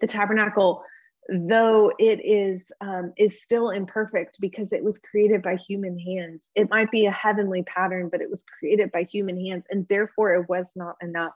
The 0.00 0.06
tabernacle, 0.06 0.82
though 1.30 1.92
it 1.98 2.20
is 2.24 2.62
um, 2.80 3.12
is 3.16 3.40
still 3.40 3.70
imperfect 3.70 4.40
because 4.40 4.72
it 4.72 4.82
was 4.82 4.98
created 4.98 5.42
by 5.42 5.56
human 5.56 5.96
hands. 5.98 6.40
It 6.56 6.68
might 6.70 6.90
be 6.90 7.06
a 7.06 7.12
heavenly 7.12 7.62
pattern, 7.62 8.08
but 8.10 8.20
it 8.20 8.28
was 8.28 8.44
created 8.58 8.90
by 8.90 9.04
human 9.04 9.40
hands, 9.40 9.64
and 9.70 9.86
therefore 9.88 10.34
it 10.34 10.48
was 10.48 10.66
not 10.74 10.96
enough. 11.00 11.34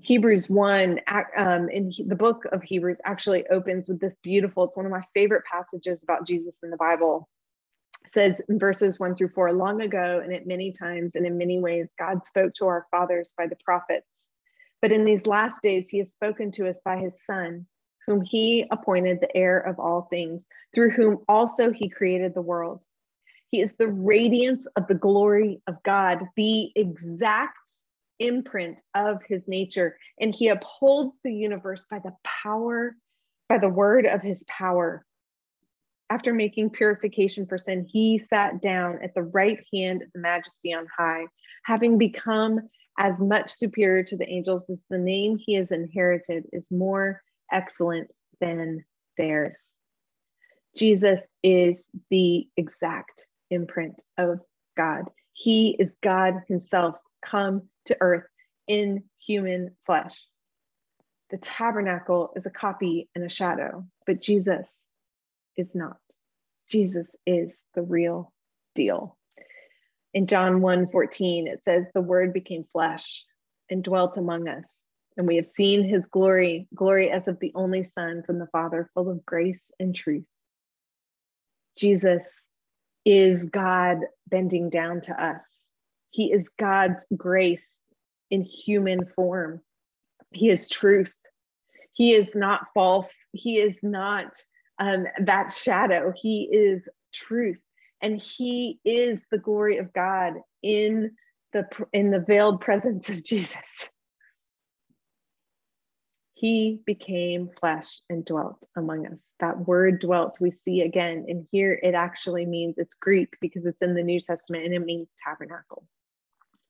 Hebrews 0.00 0.48
1 0.48 1.00
um, 1.36 1.68
in 1.68 1.92
the 2.06 2.14
book 2.14 2.44
of 2.52 2.62
Hebrews 2.62 3.00
actually 3.04 3.46
opens 3.48 3.88
with 3.88 4.00
this 4.00 4.14
beautiful, 4.22 4.64
it's 4.64 4.76
one 4.76 4.86
of 4.86 4.92
my 4.92 5.02
favorite 5.12 5.42
passages 5.50 6.04
about 6.04 6.26
Jesus 6.26 6.54
in 6.62 6.70
the 6.70 6.76
Bible 6.76 7.28
says 8.06 8.40
in 8.48 8.58
verses 8.58 8.98
one 8.98 9.14
through 9.14 9.28
four 9.28 9.52
long 9.52 9.82
ago 9.82 10.20
and 10.22 10.32
at 10.32 10.46
many 10.46 10.72
times 10.72 11.14
and 11.14 11.26
in 11.26 11.36
many 11.36 11.58
ways 11.58 11.92
god 11.98 12.24
spoke 12.24 12.54
to 12.54 12.66
our 12.66 12.86
fathers 12.90 13.34
by 13.36 13.46
the 13.46 13.56
prophets 13.64 14.06
but 14.80 14.92
in 14.92 15.04
these 15.04 15.26
last 15.26 15.60
days 15.62 15.90
he 15.90 15.98
has 15.98 16.12
spoken 16.12 16.50
to 16.50 16.66
us 16.68 16.80
by 16.84 16.96
his 16.96 17.22
son 17.24 17.66
whom 18.08 18.22
he 18.22 18.64
appointed 18.70 19.20
the 19.20 19.36
heir 19.36 19.60
of 19.60 19.78
all 19.78 20.08
things 20.08 20.48
through 20.74 20.88
whom 20.88 21.18
also 21.28 21.70
he 21.70 21.90
created 21.90 22.32
the 22.32 22.40
world. 22.40 22.80
He 23.50 23.60
is 23.60 23.74
the 23.74 23.88
radiance 23.88 24.66
of 24.76 24.86
the 24.86 24.94
glory 24.94 25.60
of 25.66 25.82
god 25.82 26.22
the 26.34 26.72
exact 26.74 27.70
imprint 28.18 28.82
of 28.94 29.22
his 29.28 29.46
nature 29.46 29.98
and 30.18 30.34
he 30.34 30.48
upholds 30.48 31.20
the 31.22 31.32
universe 31.32 31.84
by 31.90 31.98
the 31.98 32.14
power 32.24 32.96
by 33.48 33.58
the 33.58 33.68
word 33.68 34.06
of 34.06 34.22
his 34.22 34.42
power. 34.48 35.04
After 36.08 36.32
making 36.32 36.70
purification 36.70 37.46
for 37.46 37.58
sin, 37.58 37.86
he 37.86 38.16
sat 38.16 38.62
down 38.62 39.00
at 39.02 39.14
the 39.14 39.22
right 39.22 39.62
hand 39.72 40.00
of 40.00 40.08
the 40.14 40.20
majesty 40.20 40.72
on 40.72 40.86
high, 40.96 41.26
having 41.64 41.98
become 41.98 42.70
as 42.98 43.20
much 43.20 43.50
superior 43.50 44.02
to 44.04 44.16
the 44.16 44.28
angels 44.28 44.64
as 44.70 44.78
the 44.88 44.98
name 44.98 45.36
he 45.38 45.54
has 45.54 45.70
inherited 45.70 46.44
is 46.52 46.70
more 46.70 47.22
excellent 47.50 48.10
than 48.40 48.84
theirs. 49.16 49.56
Jesus 50.76 51.24
is 51.42 51.80
the 52.10 52.48
exact 52.56 53.26
imprint 53.50 54.02
of 54.16 54.40
God. 54.76 55.04
He 55.32 55.76
is 55.78 55.96
God 56.02 56.42
Himself 56.48 56.96
come 57.24 57.62
to 57.86 57.96
earth 58.00 58.26
in 58.66 59.04
human 59.24 59.76
flesh. 59.86 60.26
The 61.30 61.38
tabernacle 61.38 62.32
is 62.36 62.46
a 62.46 62.50
copy 62.50 63.08
and 63.14 63.24
a 63.24 63.28
shadow, 63.28 63.84
but 64.06 64.22
Jesus 64.22 64.72
is 65.56 65.68
not. 65.74 65.98
Jesus 66.70 67.08
is 67.26 67.54
the 67.74 67.82
real 67.82 68.32
deal. 68.74 69.16
In 70.14 70.26
John 70.26 70.60
1 70.60 70.90
14, 70.90 71.48
it 71.48 71.62
says, 71.64 71.90
The 71.92 72.00
word 72.00 72.32
became 72.32 72.64
flesh 72.72 73.24
and 73.68 73.84
dwelt 73.84 74.16
among 74.16 74.48
us, 74.48 74.66
and 75.18 75.26
we 75.26 75.36
have 75.36 75.46
seen 75.46 75.82
his 75.82 76.06
glory, 76.06 76.68
glory 76.74 77.10
as 77.10 77.26
of 77.26 77.40
the 77.40 77.52
only 77.56 77.82
Son 77.82 78.22
from 78.24 78.38
the 78.38 78.46
Father, 78.46 78.88
full 78.94 79.10
of 79.10 79.26
grace 79.26 79.72
and 79.80 79.94
truth. 79.94 80.24
Jesus 81.76 82.22
is 83.04 83.44
God 83.44 83.98
bending 84.28 84.70
down 84.70 85.00
to 85.02 85.22
us. 85.22 85.42
He 86.10 86.32
is 86.32 86.48
God's 86.58 87.04
grace 87.16 87.80
in 88.30 88.42
human 88.42 89.06
form. 89.06 89.60
He 90.32 90.48
is 90.48 90.68
truth. 90.68 91.14
He 91.92 92.14
is 92.14 92.30
not 92.36 92.68
false. 92.72 93.12
He 93.32 93.58
is 93.58 93.76
not 93.82 94.36
um, 94.78 95.06
that 95.24 95.50
shadow. 95.52 96.12
He 96.14 96.48
is 96.52 96.88
truth, 97.12 97.60
and 98.00 98.20
He 98.20 98.78
is 98.84 99.26
the 99.32 99.38
glory 99.38 99.78
of 99.78 99.92
God 99.92 100.34
in 100.62 101.16
the 101.52 101.66
in 101.92 102.10
the 102.10 102.20
veiled 102.20 102.60
presence 102.60 103.08
of 103.08 103.24
Jesus. 103.24 103.90
He 106.38 106.80
became 106.86 107.50
flesh 107.58 108.00
and 108.08 108.24
dwelt 108.24 108.64
among 108.76 109.06
us. 109.08 109.18
That 109.40 109.66
word 109.66 110.00
dwelt, 110.00 110.38
we 110.40 110.52
see 110.52 110.82
again, 110.82 111.24
and 111.26 111.48
here 111.50 111.80
it 111.82 111.94
actually 111.94 112.46
means 112.46 112.76
it's 112.78 112.94
Greek 112.94 113.30
because 113.40 113.66
it's 113.66 113.82
in 113.82 113.94
the 113.94 114.04
New 114.04 114.20
Testament 114.20 114.64
and 114.64 114.72
it 114.72 114.84
means 114.84 115.08
tabernacle. 115.18 115.84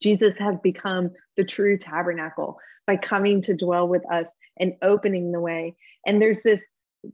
Jesus 0.03 0.39
has 0.39 0.59
become 0.61 1.11
the 1.37 1.45
true 1.45 1.77
tabernacle 1.77 2.59
by 2.87 2.97
coming 2.97 3.43
to 3.43 3.55
dwell 3.55 3.87
with 3.87 4.11
us 4.11 4.27
and 4.59 4.73
opening 4.81 5.33
the 5.33 5.41
way. 5.41 5.77
And 6.07 6.23
there's 6.23 6.41
this 6.41 6.65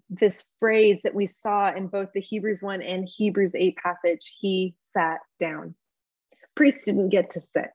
this 0.08 0.44
phrase 0.60 0.98
that 1.02 1.14
we 1.14 1.26
saw 1.26 1.74
in 1.74 1.88
both 1.88 2.10
the 2.14 2.20
Hebrews 2.20 2.62
1 2.62 2.82
and 2.82 3.06
Hebrews 3.06 3.54
8 3.54 3.76
passage, 3.76 4.32
he 4.40 4.74
sat 4.92 5.18
down. 5.40 5.74
Priests 6.54 6.84
didn't 6.84 7.10
get 7.10 7.30
to 7.32 7.40
sit. 7.40 7.70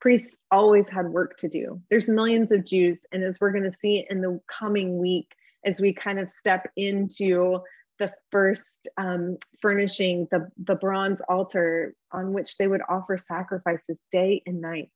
Priests 0.00 0.36
always 0.50 0.88
had 0.88 1.06
work 1.06 1.36
to 1.38 1.48
do. 1.48 1.80
There's 1.90 2.08
millions 2.08 2.52
of 2.52 2.64
Jews, 2.64 3.04
and 3.12 3.22
as 3.22 3.38
we're 3.40 3.52
going 3.52 3.64
to 3.64 3.72
see 3.72 4.06
in 4.08 4.20
the 4.20 4.40
coming 4.46 4.98
week, 4.98 5.34
as 5.64 5.80
we 5.80 5.92
kind 5.92 6.18
of 6.18 6.30
step 6.30 6.70
into 6.76 7.60
the 7.98 8.12
first 8.32 8.88
um, 8.96 9.36
furnishing 9.60 10.26
the, 10.30 10.50
the 10.64 10.74
bronze 10.74 11.20
altar 11.28 11.94
on 12.12 12.32
which 12.32 12.56
they 12.56 12.66
would 12.66 12.80
offer 12.88 13.18
sacrifices 13.18 13.98
day 14.10 14.42
and 14.46 14.60
night. 14.60 14.90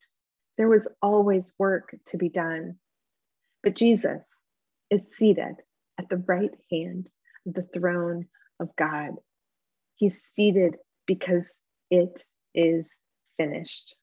There 0.57 0.69
was 0.69 0.89
always 1.03 1.53
work 1.59 1.95
to 2.07 2.17
be 2.17 2.31
done. 2.31 2.77
But 3.63 3.77
Jesus 3.77 4.23
is 4.91 5.13
seated 5.17 5.57
at 5.99 6.09
the 6.09 6.23
right 6.27 6.55
hand 6.71 7.11
of 7.47 7.55
the 7.55 7.69
throne 7.75 8.27
of 8.59 8.75
God. 8.77 9.13
He's 9.97 10.23
seated 10.23 10.77
because 11.07 11.55
it 11.91 12.25
is 12.55 12.89
finished. 13.37 13.97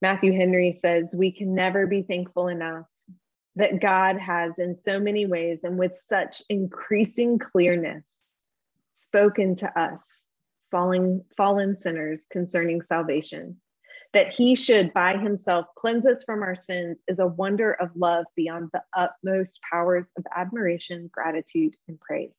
Matthew 0.00 0.32
Henry 0.32 0.72
says, 0.72 1.14
We 1.16 1.32
can 1.32 1.54
never 1.54 1.86
be 1.86 2.02
thankful 2.02 2.48
enough 2.48 2.86
that 3.56 3.80
God 3.80 4.16
has, 4.18 4.58
in 4.58 4.74
so 4.74 5.00
many 5.00 5.26
ways 5.26 5.60
and 5.64 5.78
with 5.78 5.96
such 5.96 6.42
increasing 6.48 7.38
clearness, 7.38 8.04
spoken 8.94 9.56
to 9.56 9.78
us, 9.78 10.22
falling, 10.70 11.24
fallen 11.36 11.76
sinners, 11.76 12.26
concerning 12.30 12.82
salvation. 12.82 13.60
That 14.14 14.32
he 14.32 14.54
should 14.54 14.94
by 14.94 15.18
himself 15.18 15.66
cleanse 15.76 16.06
us 16.06 16.24
from 16.24 16.42
our 16.42 16.54
sins 16.54 17.02
is 17.08 17.18
a 17.18 17.26
wonder 17.26 17.72
of 17.72 17.90
love 17.94 18.24
beyond 18.36 18.70
the 18.72 18.82
utmost 18.96 19.60
powers 19.70 20.06
of 20.16 20.24
admiration, 20.34 21.10
gratitude, 21.12 21.76
and 21.88 22.00
praise. 22.00 22.32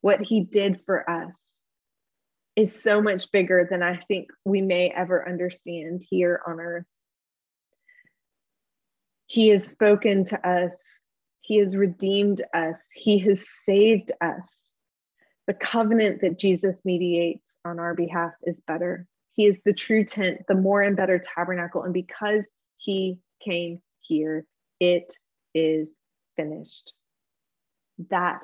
What 0.00 0.20
he 0.20 0.44
did 0.44 0.80
for 0.84 1.08
us 1.10 1.34
is 2.56 2.80
so 2.80 3.02
much 3.02 3.30
bigger 3.32 3.66
than 3.68 3.82
I 3.82 3.96
think 4.08 4.28
we 4.44 4.62
may 4.62 4.90
ever 4.90 5.28
understand 5.28 6.02
here 6.08 6.40
on 6.46 6.60
earth. 6.60 6.86
He 9.26 9.48
has 9.48 9.66
spoken 9.66 10.24
to 10.26 10.48
us. 10.48 11.00
He 11.40 11.58
has 11.58 11.76
redeemed 11.76 12.42
us. 12.54 12.80
He 12.94 13.18
has 13.20 13.44
saved 13.64 14.12
us. 14.20 14.46
The 15.46 15.54
covenant 15.54 16.20
that 16.20 16.38
Jesus 16.38 16.82
mediates 16.84 17.56
on 17.64 17.78
our 17.78 17.94
behalf 17.94 18.32
is 18.44 18.60
better. 18.66 19.06
He 19.32 19.46
is 19.46 19.60
the 19.64 19.72
true 19.72 20.04
tent, 20.04 20.42
the 20.46 20.54
more 20.54 20.82
and 20.82 20.96
better 20.96 21.18
tabernacle. 21.18 21.82
And 21.82 21.92
because 21.92 22.44
he 22.78 23.18
came 23.44 23.80
here, 24.00 24.46
it 24.78 25.12
is 25.54 25.88
finished. 26.36 26.92
That 28.10 28.40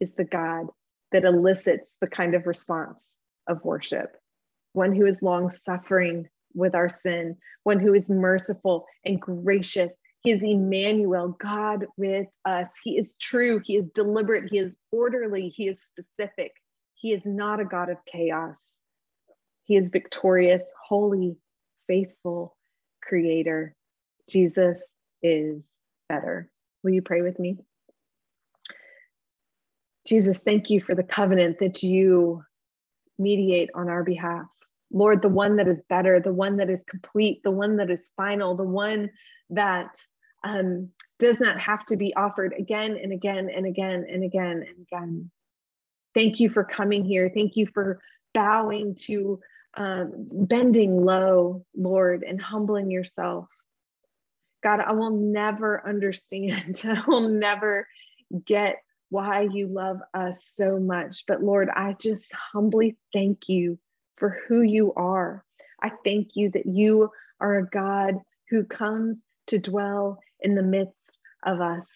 is 0.00 0.12
the 0.12 0.24
God 0.24 0.68
that 1.12 1.24
elicits 1.24 1.96
the 2.00 2.06
kind 2.06 2.34
of 2.34 2.46
response 2.46 3.14
of 3.46 3.64
worship. 3.64 4.16
One 4.72 4.94
who 4.94 5.06
is 5.06 5.22
long 5.22 5.50
suffering 5.50 6.28
with 6.54 6.74
our 6.74 6.88
sin, 6.88 7.36
one 7.64 7.80
who 7.80 7.94
is 7.94 8.10
merciful 8.10 8.86
and 9.04 9.20
gracious 9.20 10.00
he 10.22 10.30
is 10.30 10.44
Emmanuel, 10.44 11.36
God 11.40 11.86
with 11.96 12.28
us. 12.44 12.70
He 12.82 12.96
is 12.96 13.16
true. 13.20 13.60
He 13.64 13.76
is 13.76 13.88
deliberate. 13.88 14.50
He 14.50 14.58
is 14.58 14.78
orderly. 14.92 15.48
He 15.48 15.66
is 15.66 15.82
specific. 15.82 16.52
He 16.94 17.12
is 17.12 17.22
not 17.24 17.58
a 17.58 17.64
God 17.64 17.90
of 17.90 17.98
chaos. 18.10 18.78
He 19.64 19.76
is 19.76 19.90
victorious, 19.90 20.72
holy, 20.86 21.36
faithful 21.88 22.56
creator. 23.02 23.74
Jesus 24.28 24.80
is 25.22 25.64
better. 26.08 26.48
Will 26.84 26.92
you 26.92 27.02
pray 27.02 27.22
with 27.22 27.40
me? 27.40 27.58
Jesus, 30.06 30.40
thank 30.40 30.70
you 30.70 30.80
for 30.80 30.94
the 30.94 31.02
covenant 31.02 31.58
that 31.58 31.82
you 31.82 32.44
mediate 33.22 33.70
on 33.74 33.88
our 33.88 34.02
behalf. 34.02 34.46
Lord, 34.92 35.22
the 35.22 35.28
one 35.28 35.56
that 35.56 35.68
is 35.68 35.80
better, 35.88 36.20
the 36.20 36.32
one 36.32 36.56
that 36.58 36.68
is 36.68 36.82
complete, 36.86 37.42
the 37.42 37.50
one 37.50 37.76
that 37.76 37.90
is 37.90 38.10
final, 38.16 38.56
the 38.56 38.62
one 38.62 39.10
that 39.50 39.96
um, 40.44 40.90
does 41.18 41.40
not 41.40 41.60
have 41.60 41.84
to 41.86 41.96
be 41.96 42.14
offered 42.14 42.54
again 42.58 42.98
and 43.02 43.12
again 43.12 43.48
and 43.54 43.66
again 43.66 44.06
and 44.10 44.24
again 44.24 44.64
and 44.68 44.86
again. 44.86 45.30
Thank 46.14 46.40
you 46.40 46.50
for 46.50 46.64
coming 46.64 47.04
here. 47.04 47.30
Thank 47.32 47.56
you 47.56 47.66
for 47.72 48.00
bowing 48.34 48.96
to 49.06 49.40
um, 49.74 50.10
bending 50.30 51.04
low, 51.04 51.64
Lord, 51.74 52.22
and 52.22 52.40
humbling 52.40 52.90
yourself. 52.90 53.48
God, 54.62 54.80
I 54.80 54.92
will 54.92 55.16
never 55.16 55.86
understand. 55.86 56.82
I 56.84 57.02
will 57.06 57.28
never 57.28 57.86
get 58.46 58.76
why 59.12 59.42
you 59.42 59.68
love 59.68 59.98
us 60.14 60.42
so 60.42 60.78
much. 60.78 61.24
But 61.28 61.42
Lord, 61.42 61.68
I 61.68 61.92
just 61.92 62.32
humbly 62.32 62.96
thank 63.12 63.46
you 63.46 63.78
for 64.16 64.38
who 64.48 64.62
you 64.62 64.94
are. 64.94 65.44
I 65.82 65.90
thank 66.02 66.30
you 66.34 66.50
that 66.52 66.64
you 66.64 67.10
are 67.38 67.58
a 67.58 67.68
God 67.68 68.14
who 68.48 68.64
comes 68.64 69.18
to 69.48 69.58
dwell 69.58 70.18
in 70.40 70.54
the 70.54 70.62
midst 70.62 71.20
of 71.44 71.60
us, 71.60 71.90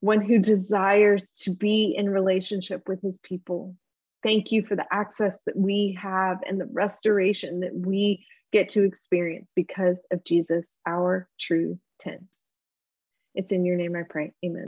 one 0.00 0.20
who 0.20 0.38
desires 0.40 1.30
to 1.44 1.52
be 1.52 1.94
in 1.96 2.10
relationship 2.10 2.86
with 2.86 3.00
his 3.00 3.16
people. 3.22 3.74
Thank 4.22 4.52
you 4.52 4.66
for 4.66 4.76
the 4.76 4.86
access 4.92 5.38
that 5.46 5.56
we 5.56 5.98
have 6.00 6.40
and 6.46 6.60
the 6.60 6.68
restoration 6.70 7.60
that 7.60 7.74
we 7.74 8.26
get 8.52 8.68
to 8.70 8.84
experience 8.84 9.52
because 9.56 10.04
of 10.10 10.22
Jesus, 10.22 10.76
our 10.86 11.30
true 11.40 11.78
tent. 11.98 12.36
It's 13.34 13.52
in 13.52 13.64
your 13.64 13.76
name 13.76 13.96
I 13.96 14.02
pray. 14.06 14.34
Amen. 14.44 14.66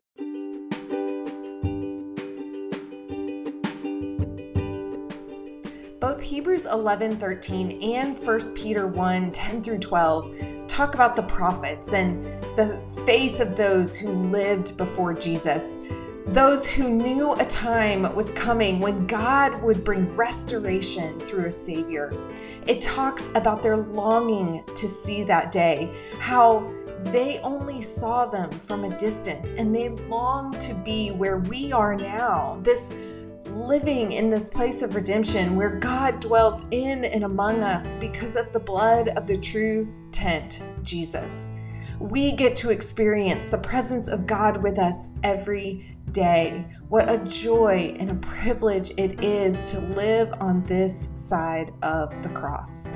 Hebrews 6.34 6.66
11 6.66 7.18
13 7.18 7.80
and 7.80 8.18
1 8.18 8.54
Peter 8.56 8.88
1 8.88 9.30
10 9.30 9.62
through 9.62 9.78
12 9.78 10.66
talk 10.66 10.94
about 10.94 11.14
the 11.14 11.22
prophets 11.22 11.92
and 11.92 12.24
the 12.56 12.82
faith 13.06 13.38
of 13.38 13.54
those 13.54 13.96
who 13.96 14.10
lived 14.30 14.76
before 14.76 15.14
Jesus, 15.14 15.78
those 16.26 16.68
who 16.68 16.88
knew 16.88 17.34
a 17.34 17.44
time 17.44 18.12
was 18.16 18.32
coming 18.32 18.80
when 18.80 19.06
God 19.06 19.62
would 19.62 19.84
bring 19.84 20.16
restoration 20.16 21.20
through 21.20 21.46
a 21.46 21.52
Savior. 21.52 22.12
It 22.66 22.80
talks 22.80 23.28
about 23.36 23.62
their 23.62 23.76
longing 23.76 24.64
to 24.74 24.88
see 24.88 25.22
that 25.22 25.52
day, 25.52 25.96
how 26.18 26.68
they 27.12 27.38
only 27.44 27.80
saw 27.80 28.26
them 28.26 28.50
from 28.50 28.82
a 28.82 28.98
distance 28.98 29.52
and 29.52 29.72
they 29.72 29.90
longed 29.90 30.60
to 30.62 30.74
be 30.74 31.12
where 31.12 31.38
we 31.38 31.72
are 31.72 31.94
now. 31.94 32.58
This 32.62 32.92
living 33.54 34.12
in 34.12 34.28
this 34.28 34.50
place 34.50 34.82
of 34.82 34.96
redemption 34.96 35.54
where 35.54 35.78
God 35.78 36.18
dwells 36.18 36.66
in 36.72 37.04
and 37.04 37.22
among 37.22 37.62
us 37.62 37.94
because 37.94 38.34
of 38.34 38.52
the 38.52 38.58
blood 38.58 39.08
of 39.10 39.28
the 39.28 39.38
true 39.38 39.88
tent, 40.10 40.60
Jesus. 40.82 41.50
We 42.00 42.32
get 42.32 42.56
to 42.56 42.70
experience 42.70 43.46
the 43.46 43.58
presence 43.58 44.08
of 44.08 44.26
God 44.26 44.60
with 44.60 44.76
us 44.76 45.08
every 45.22 45.96
day. 46.10 46.66
What 46.88 47.08
a 47.08 47.18
joy 47.18 47.94
and 48.00 48.10
a 48.10 48.14
privilege 48.16 48.90
it 48.96 49.22
is 49.22 49.62
to 49.66 49.78
live 49.78 50.34
on 50.40 50.64
this 50.64 51.08
side 51.14 51.72
of 51.82 52.24
the 52.24 52.30
cross. 52.30 52.92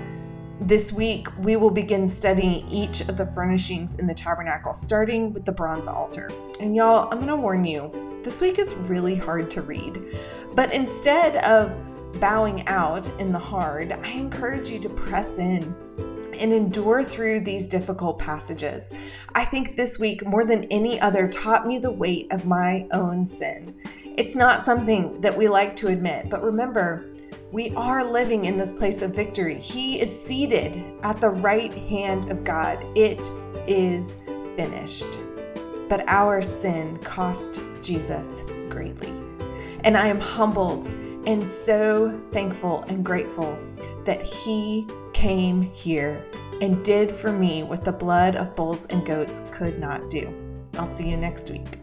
This 0.60 0.92
week, 0.92 1.28
we 1.38 1.54
will 1.54 1.70
begin 1.70 2.08
studying 2.08 2.68
each 2.68 3.02
of 3.02 3.16
the 3.16 3.26
furnishings 3.26 3.94
in 3.94 4.08
the 4.08 4.14
tabernacle, 4.14 4.74
starting 4.74 5.32
with 5.32 5.44
the 5.44 5.52
bronze 5.52 5.86
altar. 5.86 6.32
And 6.58 6.74
y'all, 6.74 7.08
I'm 7.12 7.18
going 7.18 7.28
to 7.28 7.36
warn 7.36 7.62
you, 7.62 7.92
this 8.24 8.42
week 8.42 8.58
is 8.58 8.74
really 8.74 9.14
hard 9.14 9.48
to 9.50 9.62
read. 9.62 10.04
But 10.58 10.74
instead 10.74 11.36
of 11.44 11.78
bowing 12.18 12.66
out 12.66 13.08
in 13.20 13.30
the 13.30 13.38
hard, 13.38 13.92
I 13.92 14.08
encourage 14.08 14.70
you 14.70 14.80
to 14.80 14.88
press 14.88 15.38
in 15.38 15.72
and 16.36 16.52
endure 16.52 17.04
through 17.04 17.42
these 17.42 17.68
difficult 17.68 18.18
passages. 18.18 18.92
I 19.36 19.44
think 19.44 19.76
this 19.76 20.00
week, 20.00 20.26
more 20.26 20.44
than 20.44 20.64
any 20.64 21.00
other, 21.00 21.28
taught 21.28 21.64
me 21.64 21.78
the 21.78 21.92
weight 21.92 22.32
of 22.32 22.44
my 22.44 22.88
own 22.90 23.24
sin. 23.24 23.72
It's 24.16 24.34
not 24.34 24.60
something 24.60 25.20
that 25.20 25.38
we 25.38 25.46
like 25.46 25.76
to 25.76 25.86
admit, 25.86 26.28
but 26.28 26.42
remember, 26.42 27.08
we 27.52 27.70
are 27.76 28.10
living 28.10 28.46
in 28.46 28.58
this 28.58 28.72
place 28.72 29.00
of 29.00 29.14
victory. 29.14 29.60
He 29.60 30.00
is 30.00 30.10
seated 30.10 30.84
at 31.04 31.20
the 31.20 31.30
right 31.30 31.72
hand 31.72 32.32
of 32.32 32.42
God. 32.42 32.84
It 32.98 33.30
is 33.68 34.16
finished. 34.56 35.20
But 35.88 36.02
our 36.08 36.42
sin 36.42 36.98
cost 36.98 37.62
Jesus 37.80 38.42
greatly. 38.68 39.17
And 39.84 39.96
I 39.96 40.06
am 40.06 40.20
humbled 40.20 40.86
and 41.26 41.46
so 41.46 42.20
thankful 42.32 42.84
and 42.88 43.04
grateful 43.04 43.58
that 44.04 44.22
He 44.22 44.86
came 45.12 45.62
here 45.62 46.24
and 46.60 46.84
did 46.84 47.10
for 47.10 47.32
me 47.32 47.62
what 47.62 47.84
the 47.84 47.92
blood 47.92 48.36
of 48.36 48.54
bulls 48.56 48.86
and 48.86 49.04
goats 49.04 49.42
could 49.50 49.78
not 49.78 50.10
do. 50.10 50.32
I'll 50.74 50.86
see 50.86 51.08
you 51.08 51.16
next 51.16 51.50
week. 51.50 51.78